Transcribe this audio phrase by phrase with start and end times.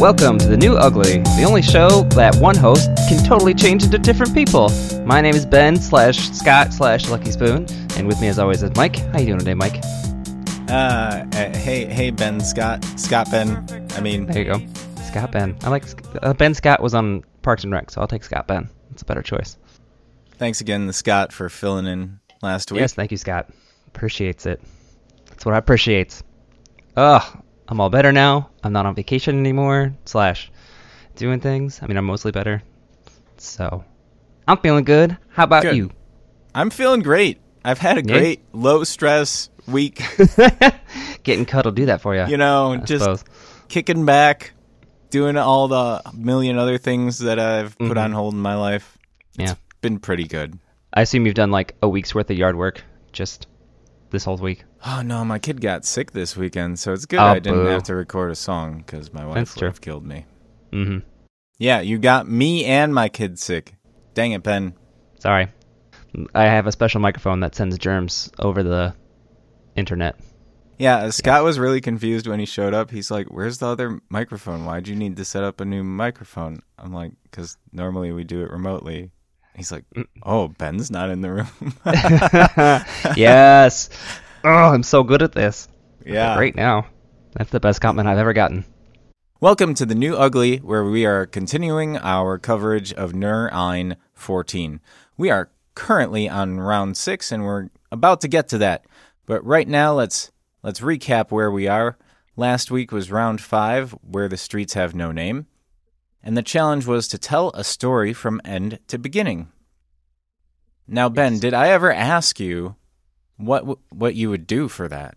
[0.00, 3.98] Welcome to the New Ugly, the only show that one host can totally change into
[3.98, 4.70] different people.
[5.04, 8.74] My name is Ben slash Scott slash Lucky Spoon, and with me as always is
[8.76, 8.96] Mike.
[8.96, 9.76] How you doing today, Mike?
[10.70, 13.66] Uh, uh, hey, hey, Ben Scott, Scott Ben.
[13.90, 14.66] I mean, There you go,
[15.02, 15.54] Scott Ben.
[15.64, 15.84] I like
[16.22, 18.70] uh, Ben Scott was on Parks and Rec, so I'll take Scott Ben.
[18.92, 19.58] It's a better choice.
[20.38, 22.80] thanks again, to Scott, for filling in last week.
[22.80, 23.50] Yes, thank you, Scott.
[23.88, 24.62] Appreciates it.
[25.28, 26.22] That's what I appreciate.
[26.96, 28.50] Ugh, I'm all better now.
[28.64, 29.94] I'm not on vacation anymore.
[30.04, 30.50] Slash,
[31.16, 31.80] doing things.
[31.82, 32.62] I mean, I'm mostly better.
[33.38, 33.84] So,
[34.48, 35.16] I'm feeling good.
[35.30, 35.76] How about Good.
[35.76, 35.90] you?
[36.54, 37.40] I'm feeling great.
[37.64, 38.18] I've had a Yeah?
[38.18, 40.02] great low stress week.
[41.22, 42.26] Getting cut will do that for you.
[42.26, 43.24] You know, I just suppose.
[43.68, 44.52] kicking back,
[45.10, 48.04] doing all the million other things that I've put Mhm.
[48.04, 48.98] on hold in my life.
[49.38, 49.54] Yeah.
[49.80, 50.58] Been pretty good.
[50.92, 52.82] I assume you've done like a week's worth of yard work
[53.12, 53.46] just
[54.10, 54.64] this whole week.
[54.84, 57.66] Oh no, my kid got sick this weekend, so it's good Oh, I didn't boo.
[57.66, 59.68] have to record a song because my wife That's would true.
[59.68, 60.24] have killed me.
[60.72, 60.98] Mm-hmm.
[61.58, 63.74] Yeah, you got me and my kid sick.
[64.14, 64.74] Dang it, Ben.
[65.18, 65.48] Sorry.
[66.34, 68.94] I have a special microphone that sends germs over the
[69.76, 70.16] internet.
[70.78, 72.90] Yeah, uh, Scott was really confused when he showed up.
[72.90, 74.64] He's like, "Where's the other microphone?
[74.64, 78.40] Why'd you need to set up a new microphone?" I'm like, "Cause normally we do
[78.42, 79.10] it remotely."
[79.54, 80.06] He's like, Mm.
[80.22, 81.74] "Oh, Ben's not in the room."
[83.16, 83.90] yes.
[84.44, 85.68] Oh, I'm so good at this.
[86.04, 86.36] yeah.
[86.36, 86.86] Great now.
[87.32, 88.64] That's the best compliment I've ever gotten.
[89.40, 94.80] Welcome to the New Ugly, where we are continuing our coverage of Nur Ein 14.
[95.16, 98.84] We are currently on round six, and we're about to get to that.
[99.26, 100.30] But right now, let's
[100.62, 101.96] let's recap where we are.
[102.36, 105.46] Last week was round five, where the streets have no name,
[106.22, 109.48] and the challenge was to tell a story from end to beginning.
[110.86, 111.40] Now, Ben, Yes.
[111.40, 112.74] did I ever ask you
[113.40, 115.14] what what you would do for that?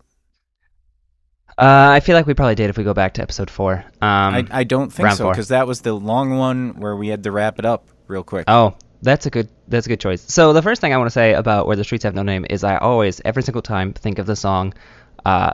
[1.56, 3.84] Uh, I feel like we probably did if we go back to episode four.
[4.02, 7.22] Um, I, I don't think so because that was the long one where we had
[7.24, 8.44] to wrap it up real quick.
[8.48, 10.20] Oh, that's a good that's a good choice.
[10.22, 12.44] So the first thing I want to say about where the streets have no name
[12.50, 14.74] is I always every single time think of the song
[15.24, 15.52] uh,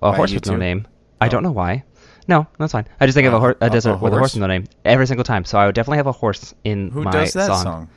[0.00, 0.58] a By horse with no U2?
[0.58, 0.88] name.
[1.20, 1.28] I Oh.
[1.28, 1.84] don't know why.
[2.28, 2.86] No, that's fine.
[2.98, 4.34] I just think of a, Uh, hor- a desert a with a horse horse?
[4.34, 5.44] with no name every single time.
[5.44, 7.62] So I would definitely have a horse in Who my does that song.
[7.62, 7.88] song?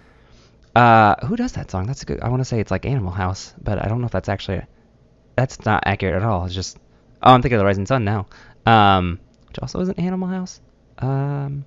[0.75, 1.87] Uh, who does that song?
[1.87, 2.21] That's a good.
[2.21, 4.61] I want to say it's like Animal House, but I don't know if that's actually.
[5.35, 6.45] That's not accurate at all.
[6.45, 6.77] It's just.
[7.21, 8.27] Oh, I'm thinking of the Rising Sun now.
[8.65, 10.61] Um, which also isn't Animal House.
[10.99, 11.65] Um,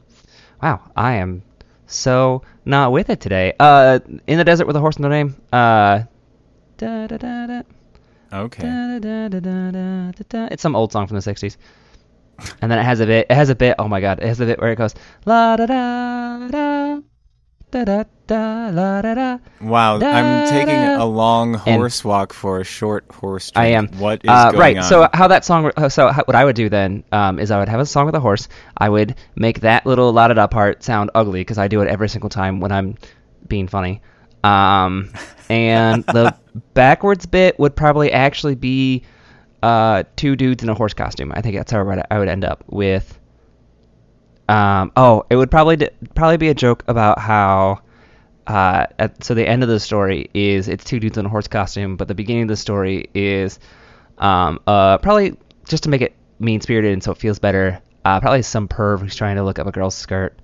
[0.63, 1.43] wow, I am
[1.87, 3.55] so not with it today.
[3.59, 5.37] Uh, in the desert with a horse with no name.
[5.53, 6.05] Uh,
[6.77, 7.63] da da da da.
[8.33, 8.63] Okay.
[8.63, 10.49] Da, da, da, da, da, da, da.
[10.51, 11.57] It's some old song from the '60s,
[12.63, 13.27] and then it has a bit.
[13.29, 13.77] It has a bit.
[13.79, 14.21] Oh my god!
[14.21, 14.95] It has a bit where it goes
[15.27, 17.12] la da da da
[17.73, 19.39] da da da la da da.
[19.61, 23.51] Wow, I'm taking a long And- horse walk for a short horse.
[23.51, 23.63] Trip.
[23.63, 23.89] I am.
[23.99, 24.77] What is uh, right.
[24.77, 24.85] on?
[24.85, 25.73] So how that song?
[25.89, 28.15] So how, what I would do then um, is I would have a song with
[28.15, 28.47] a horse.
[28.77, 31.89] I would make that little la da da part sound ugly because I do it
[31.89, 32.97] every single time when I'm
[33.49, 34.03] being funny.
[34.45, 35.13] Um,
[35.49, 36.37] and the
[36.75, 39.03] backwards bit would probably actually be
[39.63, 41.33] uh, two dudes in a horse costume.
[41.35, 43.19] I think that's how I would, I would end up with.
[44.53, 47.81] Um, oh, it would probably probably be a joke about how.
[48.47, 51.49] Uh, at, so the end of the story is it's two dudes in a horse
[51.49, 53.61] costume, but the beginning of the story is
[54.19, 55.37] um, uh, probably
[55.69, 57.81] just to make it mean spirited and so it feels better.
[58.05, 60.37] Uh, probably some perv who's trying to look up a girl's skirt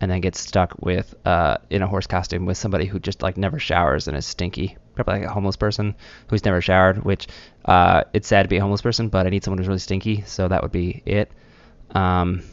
[0.00, 3.36] and then gets stuck with uh, in a horse costume with somebody who just like
[3.36, 4.76] never showers and is stinky.
[4.94, 5.96] Probably like a homeless person
[6.28, 7.26] who's never showered, which
[7.64, 10.22] uh, it's sad to be a homeless person, but I need someone who's really stinky,
[10.22, 11.30] so that would be it.
[11.90, 12.44] Um,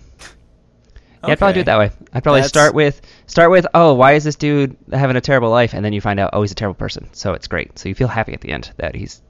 [1.24, 1.92] yeah, I'd probably do it that way.
[2.14, 5.50] I'd probably That's- start with start with oh, why is this dude having a terrible
[5.50, 7.10] life, and then you find out oh, he's a terrible person.
[7.14, 7.78] So it's great.
[7.78, 9.22] So you feel happy at the end that he's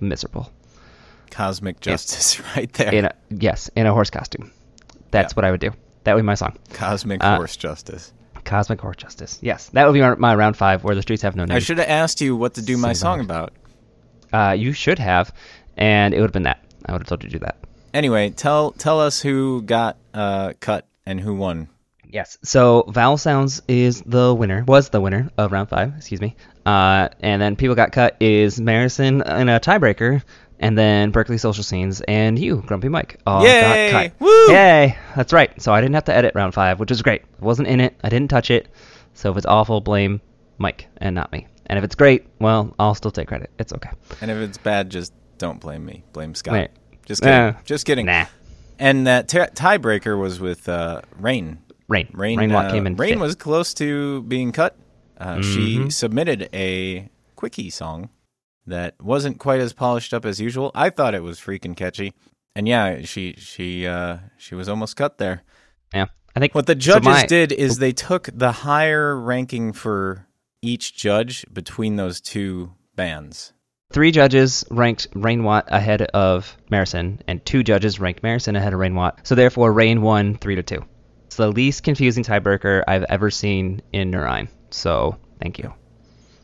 [0.00, 0.50] miserable.
[1.30, 2.92] Cosmic justice, right there.
[2.94, 4.50] In a, yes, in a horse costume.
[5.10, 5.36] That's Yeah.
[5.36, 5.70] what I would do.
[6.04, 6.56] That would be my song.
[6.72, 8.12] Cosmic uh, horse justice.
[8.44, 9.38] Cosmic Horse Justice.
[9.42, 11.54] Yes, that would be my, my round five where the streets have no name.
[11.54, 13.52] I should have asked you what to do my song about.
[14.32, 15.34] Uh, you should have,
[15.76, 16.64] and it would have been that.
[16.86, 17.58] I would have told you to do that.
[17.92, 21.68] Anyway, tell tell us who got uh, cut and who won.
[22.04, 22.38] Yes.
[22.42, 26.36] So Vowel Sounds is the winner, was the winner of round five, excuse me.
[26.64, 30.22] Uh, and then People Got Cut is Marison in a tiebreaker,
[30.60, 33.90] and then Berkeley Social Scenes and you, Grumpy Mike, all Yay!
[33.90, 34.20] got cut.
[34.20, 34.52] Woo!
[34.52, 34.98] Yay!
[35.16, 35.60] That's right.
[35.60, 37.22] So I didn't have to edit round five, which was great.
[37.40, 37.94] I wasn't in it.
[38.04, 38.68] I didn't touch it.
[39.14, 40.20] So if it's awful, blame
[40.58, 41.46] Mike and not me.
[41.66, 43.50] And if it's great, well, I'll still take credit.
[43.58, 43.90] It's okay.
[44.20, 46.04] And if it's bad, just don't blame me.
[46.12, 46.52] Blame Scott.
[46.52, 46.70] Wait.
[47.06, 47.34] Just kidding.
[47.34, 47.52] Eh.
[47.64, 48.06] Just kidding.
[48.06, 48.26] Nah.
[48.78, 51.58] And that t- tiebreaker was with uh, Rain.
[51.88, 52.08] Rain.
[52.12, 54.76] Rain, Rain uh, came in Rain was close to being cut.
[55.18, 55.92] Uh, She Mhm.
[55.92, 58.10] submitted a quickie song
[58.66, 60.70] that wasn't quite as polished up as usual.
[60.74, 62.12] I thought it was freaking catchy,
[62.54, 65.42] and yeah, she she uh, she was almost cut there.
[65.94, 69.72] Yeah, I think What the so judges my- did is they took the higher ranking
[69.72, 70.26] for
[70.62, 73.52] each judge between those two bands.
[73.90, 78.78] Three judges ranked Rain Watt ahead of Marison, and two judges ranked Marison ahead of
[78.78, 79.20] Rain Watt.
[79.26, 80.84] So therefore, Rain won three to two.
[81.24, 84.48] It's the least confusing tiebreaker I've ever seen in Nur Ein.
[84.70, 85.72] So thank you.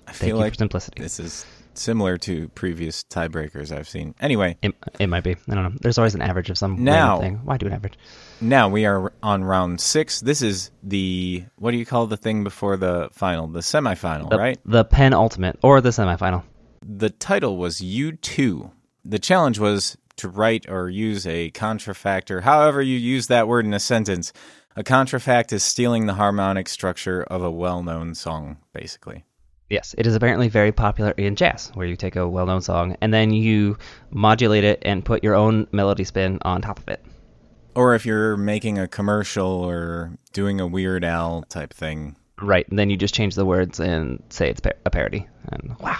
[0.08, 1.02] I Thank feel you like for simplicity.
[1.02, 1.44] this is
[1.74, 4.14] similar to previous tiebreakers I've seen.
[4.20, 5.32] Anyway, It, it might be.
[5.32, 5.72] I don't know.
[5.82, 7.40] There's always an average of some Now- thing.
[7.44, 7.98] Why do an average?
[8.40, 10.20] now we are on round six.
[10.22, 13.48] This is the what do you call the thing before the final?
[13.48, 14.58] The semifinal, The, right?
[14.64, 16.42] the penultimate or the semifinal.
[16.86, 18.70] The title was U2.
[19.06, 23.72] The challenge was to write or use a contrafactor, however you use that word in
[23.72, 24.32] a sentence.
[24.76, 29.24] A contrafact is stealing the harmonic structure of a well known song, basically.
[29.70, 33.14] Yes, it is apparently very popular in jazz, where you take a well-known song and
[33.14, 33.78] then you
[34.10, 37.02] modulate it and put your own melody spin on top of it.
[37.74, 42.14] Or if you're making a commercial or doing a Weird Al type thing.
[42.40, 45.98] Right, and then you just change the words and say it's a parody, and wow,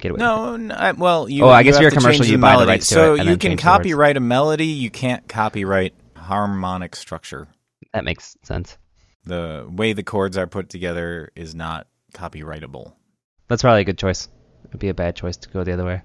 [0.00, 0.18] get away.
[0.18, 1.44] No, n- I- well, you.
[1.44, 3.28] Oh, I you guess you're a commercial, you buy the rights to so it and
[3.30, 3.78] you can change the words.
[3.78, 4.66] copyright a melody.
[4.66, 7.48] You can't copyright harmonic structure.
[7.92, 8.76] That makes sense.
[9.24, 12.92] The way the chords are put together is not copyrightable.
[13.48, 14.28] That's probably a good choice.
[14.68, 16.02] It'd be a bad choice to go the other way.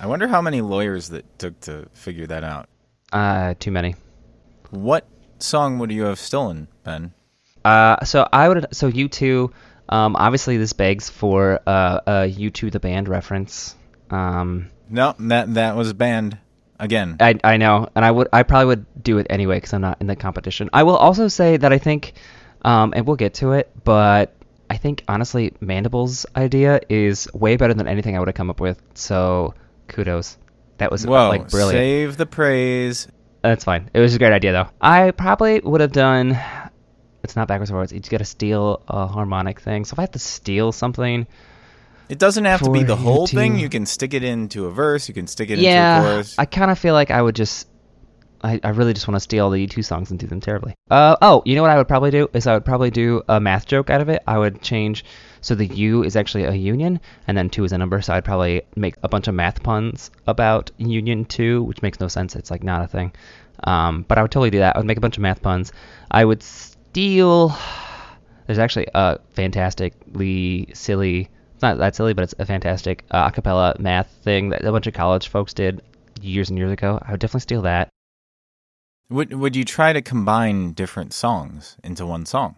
[0.00, 2.68] I wonder how many lawyers that took to figure that out.
[3.12, 3.94] Uh, too many.
[4.70, 5.06] What
[5.38, 7.12] song would you have stolen, Ben?
[7.64, 8.66] Uh, so I would.
[8.72, 9.52] So you two.
[9.88, 13.74] Um, obviously this begs for uh, a you two the band reference.
[14.10, 16.38] Um, No, that that was banned
[16.78, 17.16] again.
[17.20, 19.98] I I know, and I would I probably would do it anyway because I'm not
[20.00, 20.70] in the competition.
[20.72, 22.14] I will also say that I think,
[22.62, 24.34] um, and we'll get to it, but
[24.70, 28.60] I think honestly Mandible's idea is way better than anything I would have come up
[28.60, 28.80] with.
[28.94, 29.54] So
[29.88, 30.38] kudos.
[30.78, 31.78] That was Whoa, like brilliant.
[31.78, 33.06] save the praise.
[33.42, 33.90] That's fine.
[33.94, 34.68] It was a great idea though.
[34.80, 36.38] I probably would have done.
[37.24, 37.92] It's not backwards forwards.
[37.92, 39.84] You just got to steal a harmonic thing.
[39.84, 41.26] So if I have to steal something,
[42.08, 43.58] It doesn't have to be the whole to- thing.
[43.58, 45.08] You can stick it into a verse.
[45.08, 46.38] You can stick it into a yeah, chorus.
[46.38, 47.68] I kind of feel like I would just.
[48.42, 50.74] I, I really just want to steal the U2 songs and do them terribly.
[50.90, 53.40] Uh oh, you know what I would probably do is I would probably do a
[53.40, 54.22] math joke out of it.
[54.26, 55.02] I would change
[55.40, 58.02] so the U is actually a union and then two is a number.
[58.02, 62.08] So I'd probably make a bunch of math puns about union two, which makes no
[62.08, 62.36] sense.
[62.36, 63.12] It's like not a thing.
[63.62, 64.76] Um, but I would totally do that.
[64.76, 65.72] I would make a bunch of math puns.
[66.10, 66.42] I would
[66.94, 67.48] steal.
[68.46, 71.28] There's actually a fantastically silly.
[71.54, 74.86] It's not that silly, but it's a fantastic uh, acapella math thing that a bunch
[74.86, 75.82] of college folks did
[76.20, 77.00] years and years ago.
[77.02, 77.88] I would definitely steal that.
[79.10, 82.54] Would Would you try to combine different songs into one song?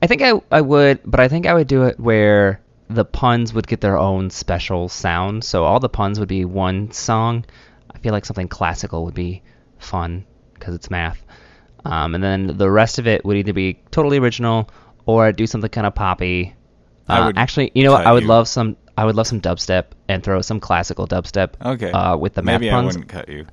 [0.00, 3.52] I think I I would, but I think I would do it where the puns
[3.52, 5.42] would get their own special sound.
[5.42, 7.44] So all the puns would be one song.
[7.92, 9.42] I feel like something classical would be
[9.78, 10.24] fun
[10.54, 11.24] because it's math.
[11.84, 14.68] Um, and then the rest of it would either be totally original
[15.06, 16.54] or do something kind of poppy.
[17.08, 18.06] I Uh, would actually, you know what?
[18.06, 18.28] I would you.
[18.28, 18.76] love some.
[18.98, 21.54] I would love some dubstep and throw some classical dubstep.
[21.64, 21.90] Okay.
[21.90, 22.60] Uh, with the map.
[22.60, 22.96] Maybe math I puns.
[22.96, 23.46] wouldn't cut you.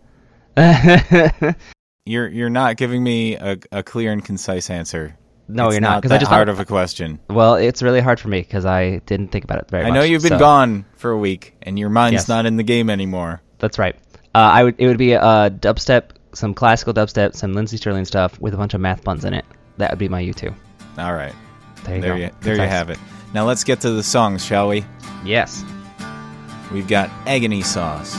[2.05, 5.17] You're You're not giving me a, a clear and concise answer.
[5.49, 6.01] No you're not.
[6.01, 7.19] Because I just hard thought, of a question.
[7.29, 9.95] Well, it's really hard for me because I didn't think about it very I much.
[9.95, 12.27] know you've been so- gone for a week, and your mind's Yes.
[12.27, 13.41] not in the game anymore.
[13.59, 13.95] That's right.
[14.35, 14.75] Uh, I would.
[14.77, 15.19] It would be a
[15.49, 19.33] dubstep, some classical dubstep, some Lindsey Stirling stuff with a bunch of math puns in
[19.33, 19.43] it.
[19.77, 20.53] That would be my U2.
[20.99, 21.33] All right,
[21.83, 22.19] There you there go.
[22.19, 22.99] you there you have it.
[23.33, 24.85] Now let's get to the songs, shall we?
[25.25, 25.63] Yes.
[26.71, 28.15] We've got agony sauce.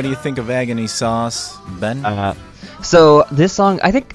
[0.00, 2.02] What do you think of agony sauce, Ben?
[2.06, 2.32] Uh,
[2.82, 4.14] so this song, I think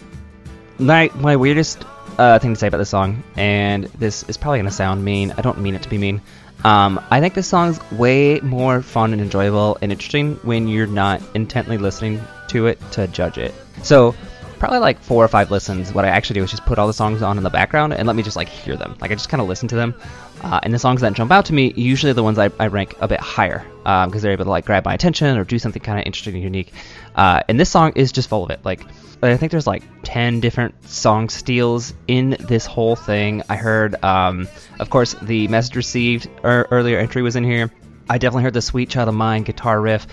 [0.80, 1.86] my my weirdest
[2.18, 5.32] uh, thing to say about this song, and this is probably gonna sound mean.
[5.38, 6.22] I don't mean it to be mean.
[6.64, 11.22] Um, I think this song's way more fun and enjoyable and interesting when you're not
[11.36, 13.54] intently listening to it to judge it.
[13.84, 14.16] So
[14.58, 15.94] probably like four or five listens.
[15.94, 18.08] What I actually do is just put all the songs on in the background and
[18.08, 18.98] let me just like hear them.
[19.00, 19.94] Like I just kind of listen to them.
[20.42, 22.68] Uh, and the songs that jump out to me, usually are the ones I, I
[22.68, 25.82] rank a bit higher because they're able to like grab my attention or do something
[25.82, 26.72] kind of interesting and unique.
[27.16, 28.60] Uh, and this song is just full of it.
[28.64, 28.82] Like
[29.24, 33.44] I think there's like ten different song steals in this whole thing.
[33.50, 34.48] I heard, um,
[34.80, 37.72] of course, the message received er, earlier entry was in here.
[38.10, 40.06] I definitely heard the Sweet Child of Mine guitar riff.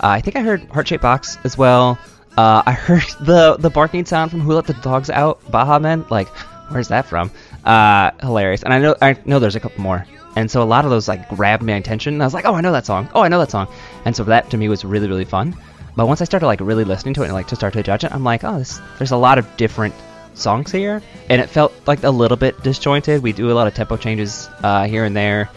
[0.00, 1.98] Uh, I think I heard Heart Shaped Box as well.
[2.36, 6.04] Uh, I heard the the barking sound from Who Let the Dogs Out, Baha Men.
[6.10, 6.28] Like,
[6.70, 7.30] where's that from?
[7.68, 8.62] Uh, hilarious.
[8.62, 10.06] And I know I know there's a couple more.
[10.36, 12.14] And so a lot of those like grabbed my attention.
[12.14, 13.08] And I was like, oh, I know that song.
[13.14, 13.68] Oh, I know that song.
[14.04, 15.54] And so that to me was really really fun.
[15.94, 18.04] But once I started like really listening to it and like to start to judge
[18.04, 19.94] it, I'm like, oh, this, there's a lot of different
[20.34, 23.22] songs here, and it felt like a little bit disjointed.
[23.22, 25.50] We do a lot of tempo changes uh, here and there.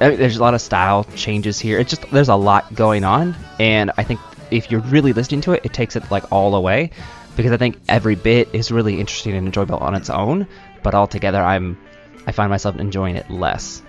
[0.00, 1.78] Uh, There's a lot of style changes here.
[1.78, 4.18] It's just there's a lot going on, and I think
[4.50, 6.90] if you're really listening to it, it takes it like all away,
[7.36, 10.46] because I think every bit is really interesting and enjoyable on its own,
[10.82, 11.78] but altogether, I'm
[12.26, 13.82] I find myself enjoying it less.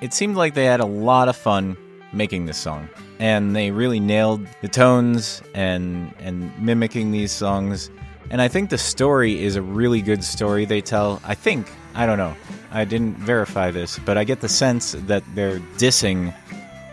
[0.00, 1.76] It seemed like they had a lot of fun
[2.12, 2.88] making this song,
[3.18, 7.90] and they really nailed the tones and and mimicking these songs.
[8.30, 11.20] And I think the story is a really good story they tell.
[11.24, 12.34] I think I don't know.
[12.70, 16.34] I didn't verify this, but I get the sense that they're dissing,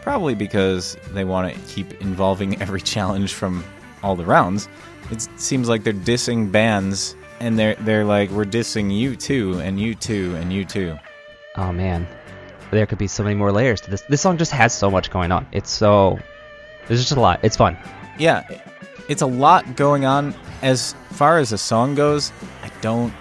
[0.02, 3.64] probably because they want to keep involving every challenge from
[4.04, 4.68] all the rounds.
[5.12, 9.80] It seems like they're dissing bands, and they're they're like, we're dissing you too, and
[9.80, 10.98] you too, and you too.
[11.56, 12.08] Oh man,
[12.72, 14.02] there could be so many more layers to this.
[14.02, 15.48] This song just has so much going on.
[15.52, 16.20] It's so
[16.88, 17.40] there's just a lot.
[17.44, 17.78] It's fun.
[18.18, 18.44] Yeah,
[19.08, 20.36] it's a lot going on.
[20.62, 22.32] As far as a song goes,
[22.64, 23.14] I don't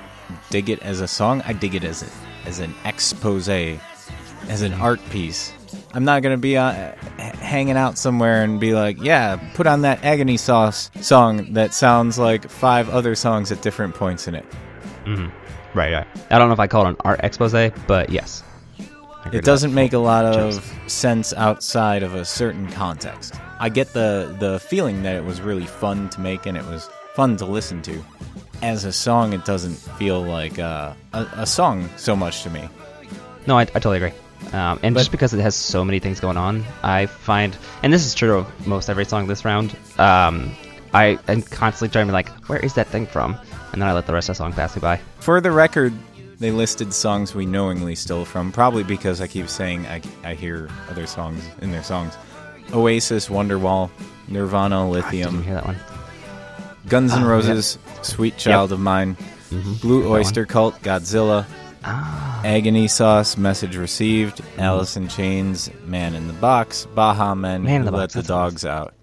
[0.50, 1.42] dig it as a song.
[1.46, 4.82] I dig it as a, as an expose, as an mm-hmm.
[4.82, 5.52] art piece.
[5.98, 10.04] I'm not gonna be uh, hanging out somewhere and be like, yeah, put on that
[10.04, 14.44] agony sauce song that sounds like five other songs at different points in it.
[15.74, 16.06] Right, right.
[16.30, 18.44] I don't know if I call it an art expose, but yes.
[19.32, 20.72] It doesn't make a lot of Jokes.
[20.86, 23.34] sense outside of a certain context.
[23.58, 26.88] I get the the feeling that it was really fun to make and it was
[27.14, 28.04] fun to listen to.
[28.62, 32.68] As a song, it doesn't feel like uh, a, a song so much to me.
[33.48, 34.12] No, I, I totally agree.
[34.52, 37.92] Um, and But- just because it has so many things going on, I find, and
[37.92, 40.50] this is true of most every song this round, um,
[40.94, 43.36] I am constantly trying to be like, where is that thing from?
[43.72, 45.00] And then I let the rest of the song pass me by.
[45.20, 45.92] For the record,
[46.40, 50.70] they listed songs we knowingly stole from, probably because I keep saying I, I hear
[50.90, 52.16] other songs in their songs.
[52.72, 53.90] Oasis, Wonderwall,
[54.28, 55.76] Nirvana, didn't Lithium, hear that one.
[56.88, 59.16] Guns N' Ah, Roses, Sweet Child of Mine,
[59.82, 60.20] Blue That one.
[60.20, 61.44] Oyster Cult, Godzilla,
[61.90, 67.76] Ah, Agony Sauce, Message Received, Alice in Chains, Man in the Box, Baha Men, Man
[67.76, 68.94] in Who the Let Box, the that's Dogs Out.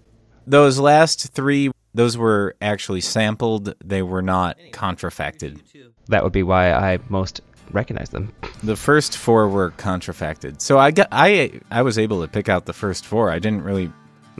[0.46, 3.74] Those last three, those were actually sampled.
[3.84, 5.60] They were not contrafacted.
[6.08, 7.40] that would be why I most
[7.72, 8.32] recognize them.
[8.62, 10.60] The first four were contrafacted.
[10.60, 13.30] So I got I I was able to pick out the first four.
[13.30, 13.90] I didn't really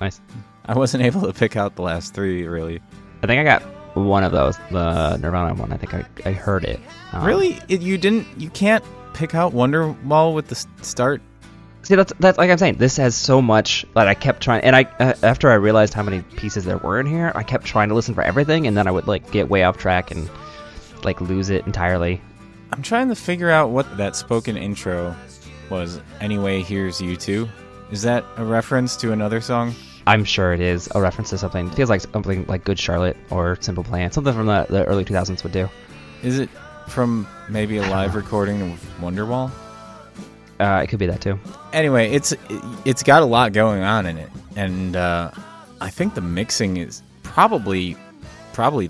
[0.01, 0.21] Nice.
[0.67, 2.81] I wasn't able to pick out the last three really.
[3.23, 3.63] I think I got
[3.97, 5.73] one of those, the Nirvana one.
[5.73, 6.79] I think I, I heard it.
[7.13, 8.85] Um, Really, it, you didn't you can't
[9.15, 11.23] pick out Wonderwall with the start.
[11.83, 12.77] See, that's that's like I'm saying.
[12.77, 16.03] This has so much that I kept trying, and I uh, after I realized how
[16.03, 18.87] many pieces there were in here, I kept trying to listen for everything, and then
[18.87, 20.29] I would like get way off track and
[21.05, 22.21] like lose it entirely.
[22.73, 25.15] I'm trying to figure out what that spoken intro
[25.71, 26.01] was.
[26.21, 27.49] Anyway, here's you two.
[27.93, 29.73] Is that a reference to another song?
[30.07, 31.67] I'm sure it is a reference to something.
[31.69, 35.05] It feels like something like Good Charlotte or Simple Plan, something from the, the early
[35.05, 35.69] 2000s would do.
[36.23, 36.49] Is it
[36.89, 39.51] from maybe a live recording of Wonderwall?
[40.61, 41.39] Uh, it could be that too.
[41.73, 42.35] Anyway, it's
[42.87, 45.31] it's got a lot going on in it, and uh,
[45.81, 47.97] I think the mixing is probably
[48.55, 48.89] probably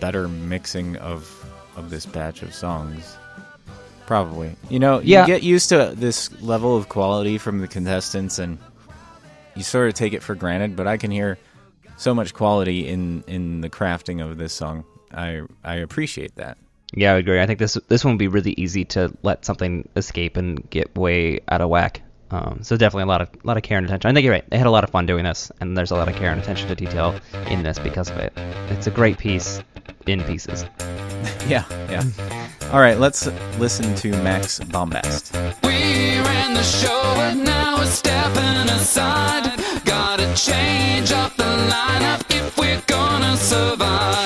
[0.00, 1.32] better mixing of
[1.76, 3.16] of this batch of songs.
[4.06, 8.58] Probably, you know, you get used to this level of quality from the contestants, and
[9.56, 10.76] you sort of take it for granted.
[10.76, 11.38] But I can hear
[11.96, 14.84] so much quality in in the crafting of this song.
[15.12, 16.58] I I appreciate that.
[16.94, 17.40] Yeah, I would agree.
[17.40, 20.96] I think this this one would be really easy to let something escape and get
[20.96, 22.02] way out of whack.
[22.30, 24.10] Um, so definitely a lot of lot of care and attention.
[24.10, 24.48] I think you're right.
[24.50, 26.40] They had a lot of fun doing this, and there's a lot of care and
[26.40, 27.14] attention to detail
[27.48, 28.32] in this because of it.
[28.70, 29.62] It's a great piece
[30.06, 30.64] in pieces.
[31.48, 32.02] Yeah, yeah.
[32.72, 33.26] All right, let's
[33.58, 35.32] listen to Max Bombast.
[35.96, 39.58] We ran the show, but now we're stepping aside.
[39.86, 44.25] Gotta change up the lineup if we're gonna survive.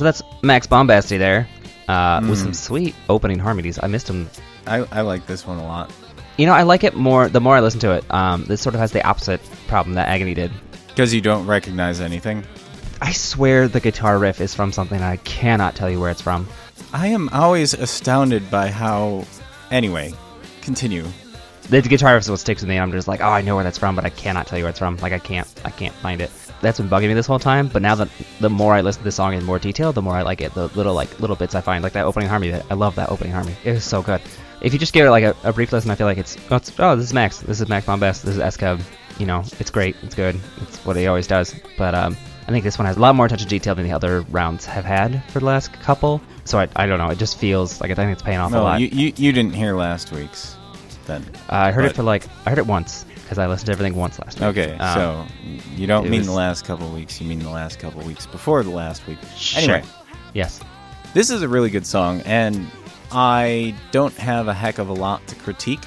[0.00, 1.46] So that's Max Bombasty there
[1.86, 3.78] uh, with some sweet opening harmonies.
[3.82, 4.30] I missed him.
[4.66, 5.92] I, I like this one a lot.
[6.38, 8.04] You know, I like it more the more I listen to it.
[8.10, 10.52] Um, this sort of has the opposite problem that Agony did.
[10.88, 12.44] Because you don't recognize anything.
[13.02, 16.48] I swear the guitar riff is from something I cannot tell you where it's from.
[16.94, 19.26] I am always astounded by how.
[19.70, 20.14] Anyway,
[20.62, 21.04] continue.
[21.68, 22.78] The guitar riff is what sticks with me.
[22.78, 24.70] I'm just like, oh, I know where that's from, but I cannot tell you where
[24.70, 24.96] it's from.
[24.96, 26.30] Like I can't, I can't find it.
[26.60, 27.68] That's been bugging me this whole time.
[27.68, 28.08] But now that
[28.40, 30.52] the more I listen to the song in more detail, the more I like it.
[30.54, 32.52] The little like little bits I find, like that opening harmony.
[32.70, 33.56] I love that opening harmony.
[33.64, 34.20] It is so good.
[34.60, 36.56] If you just give it like a, a brief listen, I feel like it's oh,
[36.56, 37.38] it's oh, this is Max.
[37.40, 38.22] This is Max Bombast.
[38.24, 38.80] This is SCub.
[39.18, 39.96] You know, it's great.
[40.02, 40.38] It's good.
[40.62, 41.54] It's what he always does.
[41.78, 43.92] But um, I think this one has a lot more attention to detail than the
[43.92, 46.20] other rounds have had for the last couple.
[46.44, 47.08] So I, I don't know.
[47.08, 48.80] It just feels like I think it's paying off a No, lot.
[48.80, 50.56] you, you you didn't hear last week's.
[51.06, 53.66] Then Uh, I heard But- it for like I heard it once because I listened
[53.66, 54.48] to everything once last week.
[54.48, 54.76] okay.
[54.78, 55.26] Um, so
[55.76, 57.20] you don't mean was- the last couple weeks.
[57.20, 59.18] You mean the last couple weeks before the last week.
[59.36, 59.62] Sure.
[59.62, 59.84] Anyway,
[60.34, 60.58] yes,
[61.14, 62.66] this is a really good song, and
[63.12, 65.78] I don't have a heck of a lot to critique.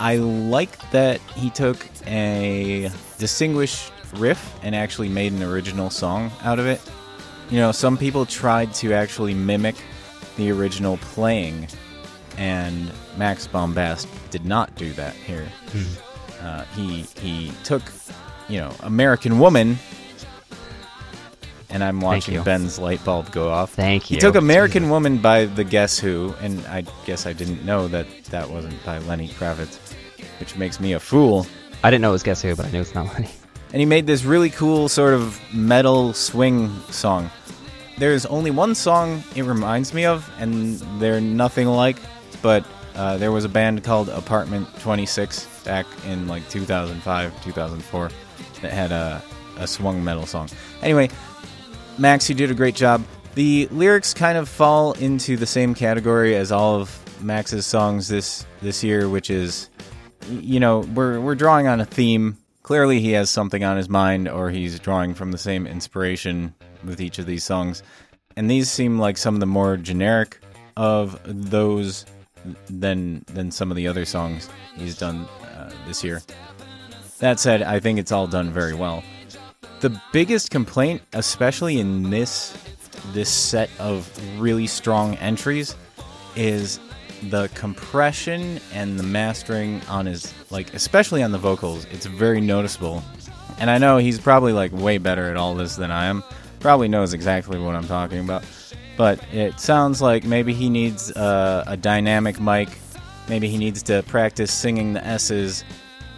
[0.00, 6.58] I like that he took a distinguished riff and actually made an original song out
[6.58, 6.80] of it.
[7.50, 9.76] You know, some people tried to actually mimic
[10.38, 11.68] the original playing,
[12.38, 15.46] and Max Bombast did not do that here.
[16.42, 17.82] Uh, he he took,
[18.48, 19.78] you know, American Woman,
[21.70, 22.42] and I'm watching.
[22.42, 23.72] Ben's light bulb go off.
[23.72, 24.16] Thank you.
[24.16, 28.06] He took American Woman by the Guess Who, and I guess I didn't know that
[28.24, 29.78] that wasn't by Lenny Kravitz,
[30.40, 31.46] which makes me a fool.
[31.84, 33.30] I didn't know it was Guess Who, but I knew it's not Lenny.
[33.72, 37.30] And he made this really cool sort of metal swing song.
[37.98, 41.96] There's only one song it reminds me of, and they're nothing alike,
[42.42, 48.10] but uh, there was a band called Apartment 26 back in like 2005, 2004
[48.60, 49.22] that had a,
[49.58, 50.48] a swung metal song.
[50.82, 51.08] Anyway,
[51.98, 53.04] Max, you did a great job.
[53.34, 58.44] The lyrics kind of fall into the same category as all of Max's songs this
[58.60, 59.70] this year, which is,
[60.28, 62.36] you know, we're we're drawing on a theme.
[62.62, 67.00] Clearly, he has something on his mind, or he's drawing from the same inspiration with
[67.00, 67.82] each of these songs.
[68.36, 70.40] And these seem like some of the more generic
[70.76, 72.06] of those
[72.68, 75.26] than than some of the other songs he's done
[75.56, 76.22] uh, this year.
[77.18, 79.04] That said, I think it's all done very well.
[79.80, 82.56] The biggest complaint, especially in this
[83.12, 85.76] this set of really strong entries,
[86.36, 86.78] is
[87.30, 91.86] the compression and the mastering on his like especially on the vocals.
[91.92, 93.02] It's very noticeable.
[93.58, 96.24] And I know he's probably like way better at all this than I am.
[96.58, 98.44] Probably knows exactly what I'm talking about.
[98.96, 102.68] But it sounds like maybe he needs uh, a dynamic mic.
[103.28, 105.64] Maybe he needs to practice singing the S's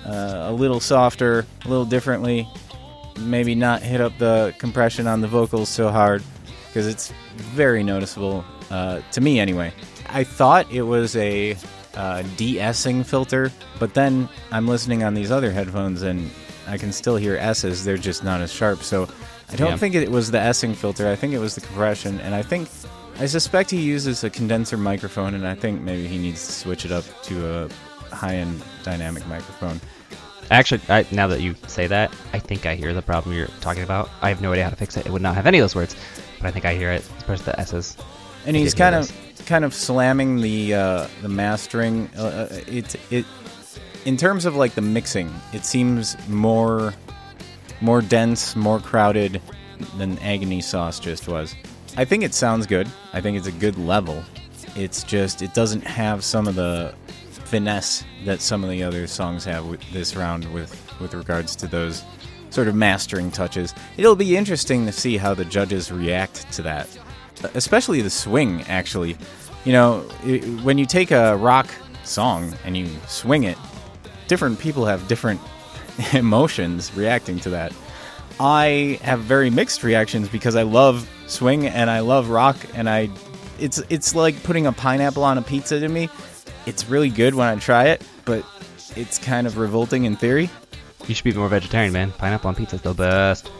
[0.04, 2.48] uh, a little softer, a little differently.
[3.18, 6.22] Maybe not hit up the compression on the vocals so hard
[6.66, 9.72] because it's very noticeable uh, to me anyway.
[10.08, 11.56] I thought it was a
[11.94, 16.30] uh, de-essing filter, but then I'm listening on these other headphones and
[16.66, 17.84] I can still hear S's.
[17.84, 18.82] They're just not as sharp.
[18.82, 19.08] So
[19.52, 19.76] I don't Yeah.
[19.76, 21.08] think it was the essing filter.
[21.10, 22.68] I think it was the compression, and I think
[23.20, 26.84] I suspect he uses a condenser microphone, and I think maybe he needs to switch
[26.84, 27.68] it up to
[28.10, 29.80] a high-end dynamic microphone.
[30.50, 33.82] Actually, I, now that you say that, I think I hear the problem you're talking
[33.82, 34.10] about.
[34.20, 35.06] I have no idea how to fix it.
[35.06, 35.94] It would not have any of those words,
[36.40, 37.96] but I think I hear it, especially the S's.
[38.46, 39.10] and I he's kind of
[39.46, 42.10] kind of slamming the uh, the mastering.
[42.18, 43.24] Uh, uh, it it
[44.04, 46.92] in terms of like the mixing, it seems more
[47.84, 49.42] more dense, more crowded
[49.98, 51.54] than Agony Sauce just was.
[51.96, 52.88] I think it sounds good.
[53.12, 54.24] I think it's a good level.
[54.74, 56.94] It's just it doesn't have some of the
[57.28, 61.66] finesse that some of the other songs have with this round with with regards to
[61.66, 62.02] those
[62.48, 63.74] sort of mastering touches.
[63.98, 66.88] It'll be interesting to see how the judges react to that,
[67.52, 68.62] especially the swing.
[68.62, 69.16] Actually,
[69.64, 70.00] you know,
[70.62, 71.68] when you take a rock
[72.02, 73.58] song and you swing it,
[74.26, 75.40] different people have different
[76.12, 77.72] emotions reacting to that.
[78.40, 83.10] I have very mixed reactions because I love swing and I love rock and I
[83.58, 86.08] it's it's like putting a pineapple on a pizza to me.
[86.66, 88.44] It's really good when I try it, but
[88.96, 90.50] it's kind of revolting in theory.
[91.06, 92.12] You should be more vegetarian, man.
[92.12, 93.50] Pineapple on pizza's the best.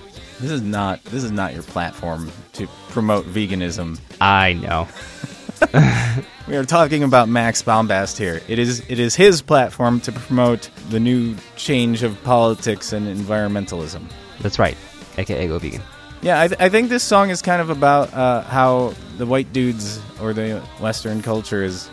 [0.41, 4.01] This is not this is not your platform to promote veganism.
[4.21, 4.89] I know.
[6.47, 8.43] We are talking about Max Bombast here.
[8.49, 14.03] It is it is his platform to promote the new change of politics and environmentalism.
[14.41, 14.77] That's right.
[15.17, 15.81] AKA go vegan.
[16.21, 19.55] Yeah, I, th- I think this song is kind of about uh, how the white
[19.55, 21.89] dudes or the Western culture is,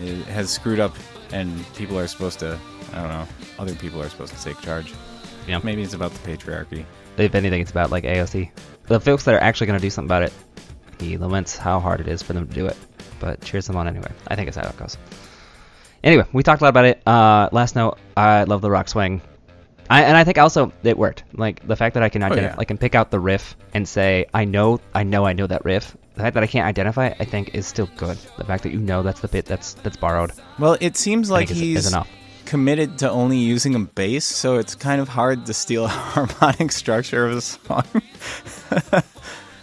[0.00, 0.96] is has screwed up,
[1.32, 2.58] and people are supposed to.
[2.92, 3.28] I don't know.
[3.60, 4.92] Other people are supposed to take charge.
[5.46, 5.60] Yeah.
[5.62, 6.84] Maybe it's about the patriarchy.
[7.16, 8.50] If anything, it's about like AOC.
[8.86, 10.32] The folks that are actually going to do something about it,
[10.98, 12.76] he laments how hard it is for them to do it,
[13.24, 14.10] but cheers them on anyway.
[14.28, 14.98] I think it's how it goes.
[16.02, 17.00] Anyway, we talked a lot about it.
[17.08, 19.22] Uh, last note, I love the rock swing.
[19.88, 21.24] I, and I think also it worked.
[21.32, 22.60] Like the fact that I can identify, yeah.
[22.60, 25.64] I can pick out the riff and say I know, I know, I know that
[25.64, 25.96] riff.
[26.16, 28.18] The fact that I can't identify, it, I think, is still good.
[28.36, 30.32] The fact that you know that's the bit that's that's borrowed.
[30.58, 32.08] Well, it seems like is- he's is enough.
[32.44, 36.70] committed to only using a bass, so it's kind of hard to steal a harmonic
[36.72, 37.84] structure of a song.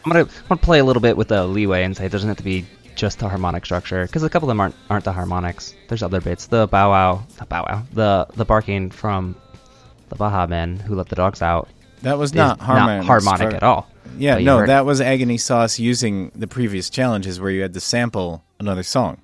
[0.04, 2.28] I'm gonna, I'm gonna play a little bit with the leeway and say it doesn't
[2.28, 2.65] have to be
[3.02, 5.74] just the harmonic structure because a couple of them aren't aren't the harmonics.
[5.88, 6.46] There's other bits.
[6.46, 9.36] The bow wow, the bow wow, the the barking from
[10.10, 11.68] the Baha Men who let the dogs out
[12.04, 13.08] that was not harmonic.
[13.08, 13.90] harmonic stru- at all.
[14.20, 17.80] Yeah, no, heard- that was Agony Sauce using the previous challenges where you had to
[17.80, 19.20] sample another song.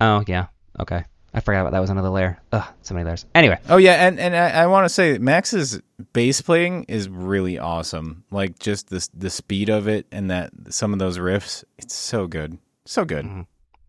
[0.00, 0.46] Oh yeah,
[0.78, 1.02] okay.
[1.34, 2.38] I forgot about that was another layer.
[2.52, 3.26] Ugh, so many layers.
[3.34, 5.80] Anyway, Oh yeah, and and I, I want to say Max's
[6.12, 8.22] bass playing is really awesome.
[8.30, 12.28] Like just the the speed of it and that some of those riffs, it's so
[12.28, 13.24] good, so good.
[13.24, 13.46] Mhm.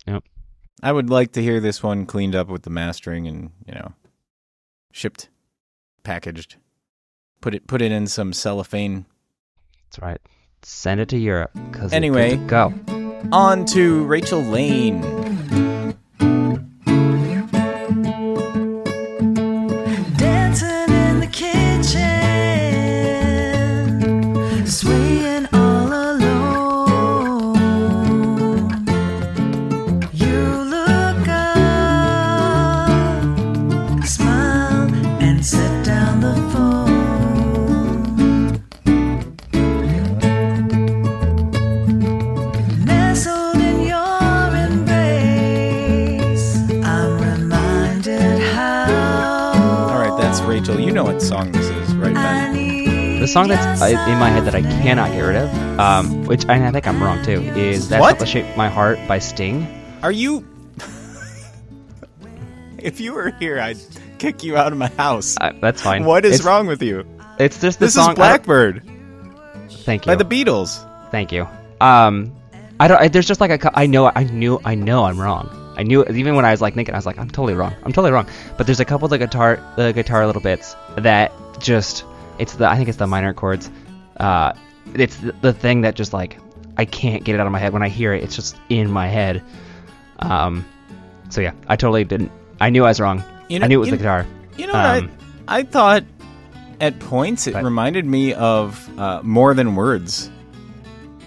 [0.07, 0.23] Yep.
[0.81, 3.93] I would like to hear this one cleaned up with the mastering and you know,
[4.91, 5.29] shipped,
[6.03, 6.57] packaged,
[7.41, 9.05] put it put it in some cellophane.
[9.85, 10.19] that's right.
[10.63, 12.37] Send it to Europe because Anyway.
[12.47, 12.73] go.
[13.31, 15.01] On to Rachel Lane.
[51.33, 54.61] Song this is, right, I need The song that's uh, in my head that I
[54.61, 58.11] cannot get rid of, um, which and I think I'm wrong too, is "That's What?
[58.11, 59.65] Not the Shape My Heart" by Sting.
[60.03, 60.45] Are you?
[62.77, 63.79] if you were here, I'd
[64.19, 65.37] kick you out of my house.
[65.41, 66.05] Uh, that's fine.
[66.05, 67.03] What is It's- wrong with you?
[67.39, 68.11] It's just the This song.
[68.11, 70.11] is Blackbird I don't- Thank you.
[70.11, 70.87] by the Beatles.
[71.09, 71.47] Thank you.
[71.81, 72.31] Um,
[72.79, 73.01] I don't.
[73.01, 73.57] I, there's just like a.
[73.57, 74.11] cou- I know.
[74.13, 74.61] I knew.
[74.63, 75.05] I know.
[75.05, 75.49] I'm wrong.
[75.77, 76.93] I knew it even when I was like thinking.
[76.93, 77.73] I was like, I'm totally wrong.
[77.83, 78.27] I'm totally wrong.
[78.57, 82.03] But there's a couple of the guitar, the guitar little bits that just.
[82.39, 82.67] It's the.
[82.67, 83.69] I think it's the minor chords.
[84.17, 84.53] Uh,
[84.95, 86.37] it's the, the thing that just like
[86.77, 87.73] I can't get it out of my head.
[87.73, 89.43] When I hear it, it's just in my head.
[90.19, 90.65] Um,
[91.29, 92.31] so yeah, I totally didn't.
[92.61, 93.23] I knew I was wrong.
[93.49, 94.25] You know- I knew it was the guitar.
[94.57, 95.03] You know what?
[95.03, 95.11] Um,
[95.47, 96.03] I I thought
[96.81, 100.29] at points it But- reminded me of uh, "More Than Words"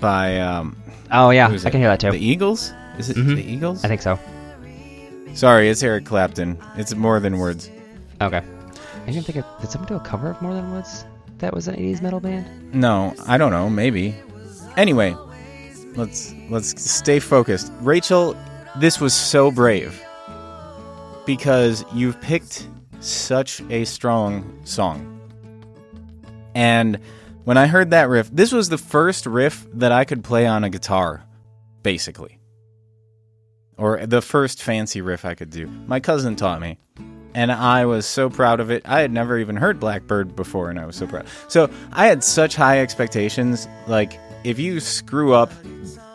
[0.00, 0.76] by um,
[1.10, 2.10] Oh yeah, I can hear that too.
[2.10, 2.72] The Eagles.
[2.98, 3.36] Is it Mhm.
[3.36, 3.84] the Eagles?
[3.84, 4.18] I think so.
[5.36, 6.56] Sorry, it's Eric Clapton.
[6.78, 7.70] It's "More Than Words."
[8.22, 8.40] Okay.
[9.06, 9.36] I didn't think.
[9.36, 11.04] Of, did someone do a cover of More Than Words?
[11.38, 12.72] That was an '80s metal band.
[12.72, 13.68] No, I don't know.
[13.68, 14.14] Maybe.
[14.78, 15.14] Anyway,
[15.94, 17.70] let's let's stay focused.
[17.82, 18.34] Rachel,
[18.78, 20.02] this was so brave
[21.26, 22.66] because you've picked
[23.00, 25.20] such a strong song.
[26.54, 26.98] And
[27.44, 30.64] when I heard that riff, this was the first riff that I could play on
[30.64, 31.24] a guitar,
[31.82, 32.35] basically.
[33.78, 35.66] Or the first fancy riff I could do.
[35.86, 36.78] My cousin taught me.
[37.34, 38.82] And I was so proud of it.
[38.86, 41.26] I had never even heard Blackbird before, and I was so proud.
[41.48, 43.68] So I had such high expectations.
[43.86, 45.52] Like, if you screw up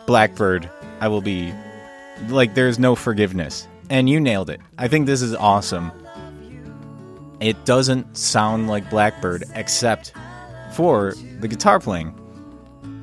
[0.06, 0.68] Blackbird,
[1.00, 1.54] I will be
[2.28, 3.68] like, there's no forgiveness.
[3.88, 4.60] And you nailed it.
[4.78, 5.92] I think this is awesome.
[7.38, 10.12] It doesn't sound like Blackbird, except
[10.72, 12.18] for the guitar playing.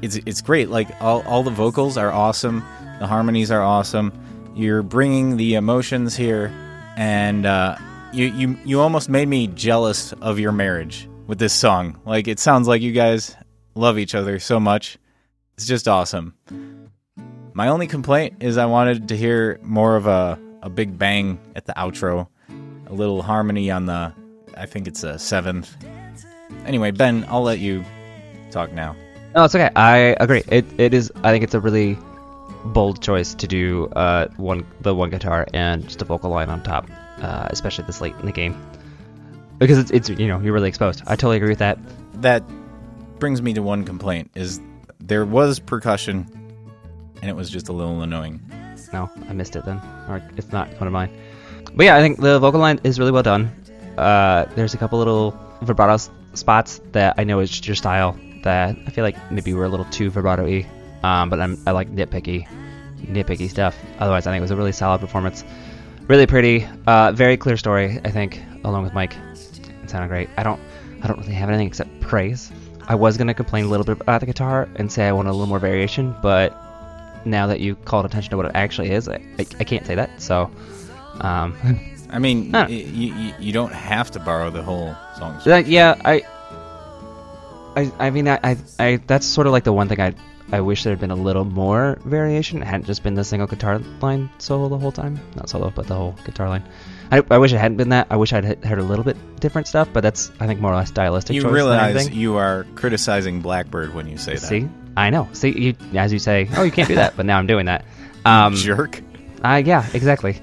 [0.02, 0.70] It's it's great.
[0.70, 2.64] Like all all the vocals are awesome.
[3.00, 4.12] The harmonies are awesome.
[4.60, 6.48] You're bringing the emotions here,
[6.98, 7.78] and uh,
[8.12, 11.98] you you you almost made me jealous of your marriage with this song.
[12.06, 13.38] Like it sounds like you guys
[13.74, 14.98] love each other so much.
[15.54, 16.34] It's just awesome.
[17.54, 21.66] My only complaint is I wanted to hear more of a a big bang at
[21.66, 22.28] the outro,
[22.88, 24.14] a little harmony on the.
[24.58, 25.74] I think it's a seventh.
[26.66, 27.86] Anyway, Ben, I'll let you
[28.52, 28.94] talk now.
[29.34, 29.70] No, it's okay.
[29.78, 30.44] I agree.
[30.50, 31.14] It it is.
[31.24, 31.98] I think it's a really
[32.66, 36.62] bold choice to do uh one the one guitar and just a vocal line on
[36.64, 36.90] top,
[37.22, 38.56] uh, especially this late in the game,
[39.58, 41.02] because it's it's you know you're really exposed.
[41.08, 41.78] I totally agree with that.
[42.22, 42.44] that
[43.20, 44.62] brings me to one complaint is
[45.00, 46.26] there was percussion
[47.22, 48.40] and it was just a little annoying
[48.94, 51.12] No, I missed it then, or it's not one of mine.
[51.76, 53.52] But yeah, I think the vocal line is really well done.
[53.98, 55.98] Uh, there's a couple little vibrato
[56.34, 59.70] spots that I know is just your style that I feel like maybe were a
[59.70, 60.66] little too vibrato-y.
[61.04, 62.48] Um, but I'm I like nitpicky,
[63.02, 63.76] nitpicky stuff.
[64.00, 65.44] Otherwise, I think it was a really solid performance.
[66.08, 68.00] Really pretty, uh, very clear story.
[68.04, 69.14] I think, along with Mike,
[69.84, 70.28] it sounded great.
[70.38, 70.60] I don't,
[71.04, 72.52] I don't really have anything except praise.
[72.88, 75.34] I was gonna complain a little bit about the guitar and say I wanted a
[75.34, 76.56] little more variation, but
[77.26, 79.94] now that you called attention to what it actually is, I, I, I can't say
[79.96, 80.20] that.
[80.20, 80.50] So,
[81.22, 81.56] um,
[82.10, 82.66] I mean, Huh.
[82.68, 85.40] y- y- y- you don't have to borrow the whole song.
[85.46, 86.24] That, yeah, I,
[87.76, 90.14] I, I mean, I, I, I, that's sort of like the one thing I,
[90.52, 92.62] I wish there had been a little more variation.
[92.62, 95.20] It hadn't just been the single guitar line solo the whole time.
[95.36, 96.64] Not solo, but the whole guitar line.
[97.12, 98.08] I, I wish it hadn't been that.
[98.10, 100.76] I wish I'd heard a little bit different stuff, but that's, I think, more or
[100.76, 104.42] less stylistic You choice than realize you are criticizing Blackbird when you say that.
[104.42, 105.30] See, I know.
[105.34, 107.86] See, you, as you say, oh, you can't do that, but now I'm doing that.
[108.26, 109.02] Um, Jerk.
[109.44, 110.38] Uh, yeah, exactly.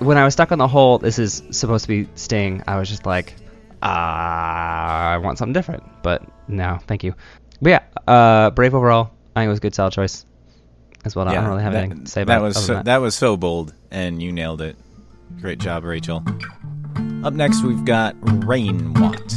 [0.00, 2.88] When I was stuck on the whole, this is supposed to be Sting, I was
[2.88, 3.36] just like,
[3.80, 5.84] ah, I want something different.
[6.02, 7.14] But no, thank you.
[7.62, 10.24] But yeah, uh, Brave overall, I think it was a good, solid choice
[11.04, 11.28] as well.
[11.28, 13.14] I don't really have that, anything to say about that was so, than that was
[13.14, 14.76] so bold, and you nailed it.
[15.42, 16.24] Great job, Rachel.
[17.22, 19.34] Up next, we've got Rain Watt.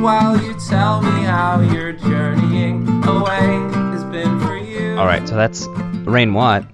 [0.00, 4.96] While you tell me how your journeying away has been for you.
[4.98, 5.66] All right, so that's
[6.06, 6.64] Rain Watt.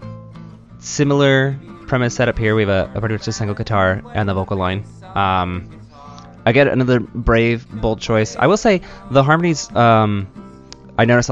[0.78, 1.58] Similar
[1.88, 2.54] premise setup here.
[2.54, 4.84] We have a, a pretty much a single guitar and the vocal line.
[5.14, 5.68] Um,
[6.44, 8.36] I get another brave, bold choice.
[8.36, 9.74] I will say the harmonies.
[9.74, 10.28] Um,
[10.96, 11.28] I notice,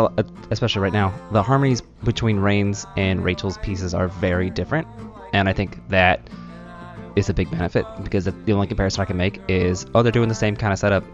[0.51, 4.89] especially right now, the harmonies between Rain's and Rachel's pieces are very different,
[5.33, 6.29] and I think that
[7.15, 10.29] is a big benefit because the only comparison I can make is oh they're doing
[10.29, 11.05] the same kind of setup,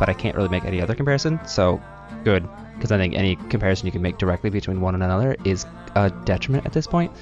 [0.00, 1.38] but I can't really make any other comparison.
[1.46, 1.80] So
[2.24, 5.66] good because I think any comparison you can make directly between one and another is
[5.94, 7.12] a detriment at this point.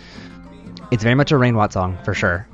[0.92, 2.48] It's very much a Rain Watt song for sure.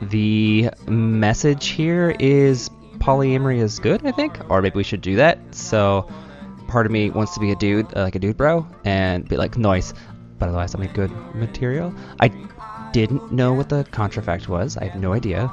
[0.00, 5.38] The message here is polyamory is good, I think, or maybe we should do that.
[5.54, 6.08] So
[6.68, 9.36] part of me wants to be a dude, uh, like a dude bro, and be
[9.36, 9.92] like noise,
[10.38, 11.94] but otherwise I'm a good material.
[12.18, 12.28] I
[12.92, 14.78] didn't know what the contrafact was.
[14.78, 15.50] I have no idea.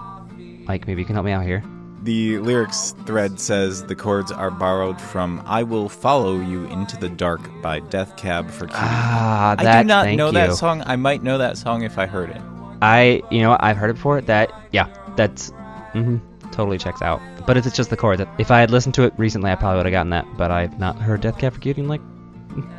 [0.65, 1.62] Like maybe you can help me out here.
[2.03, 7.07] The lyrics thread says the chords are borrowed from "I Will Follow You Into the
[7.07, 8.73] Dark" by Death Cab for Cutie.
[8.75, 10.33] Ah, I do not know you.
[10.33, 10.83] that song.
[10.85, 12.41] I might know that song if I heard it.
[12.81, 14.19] I, you know, I've heard it before.
[14.19, 15.51] That, yeah, that's,
[15.93, 16.17] mm-hmm,
[16.51, 17.21] totally checks out.
[17.47, 19.77] But if it's just the chords, if I had listened to it recently, I probably
[19.77, 20.25] would have gotten that.
[20.35, 22.01] But I've not heard Death Cab for Cutie in like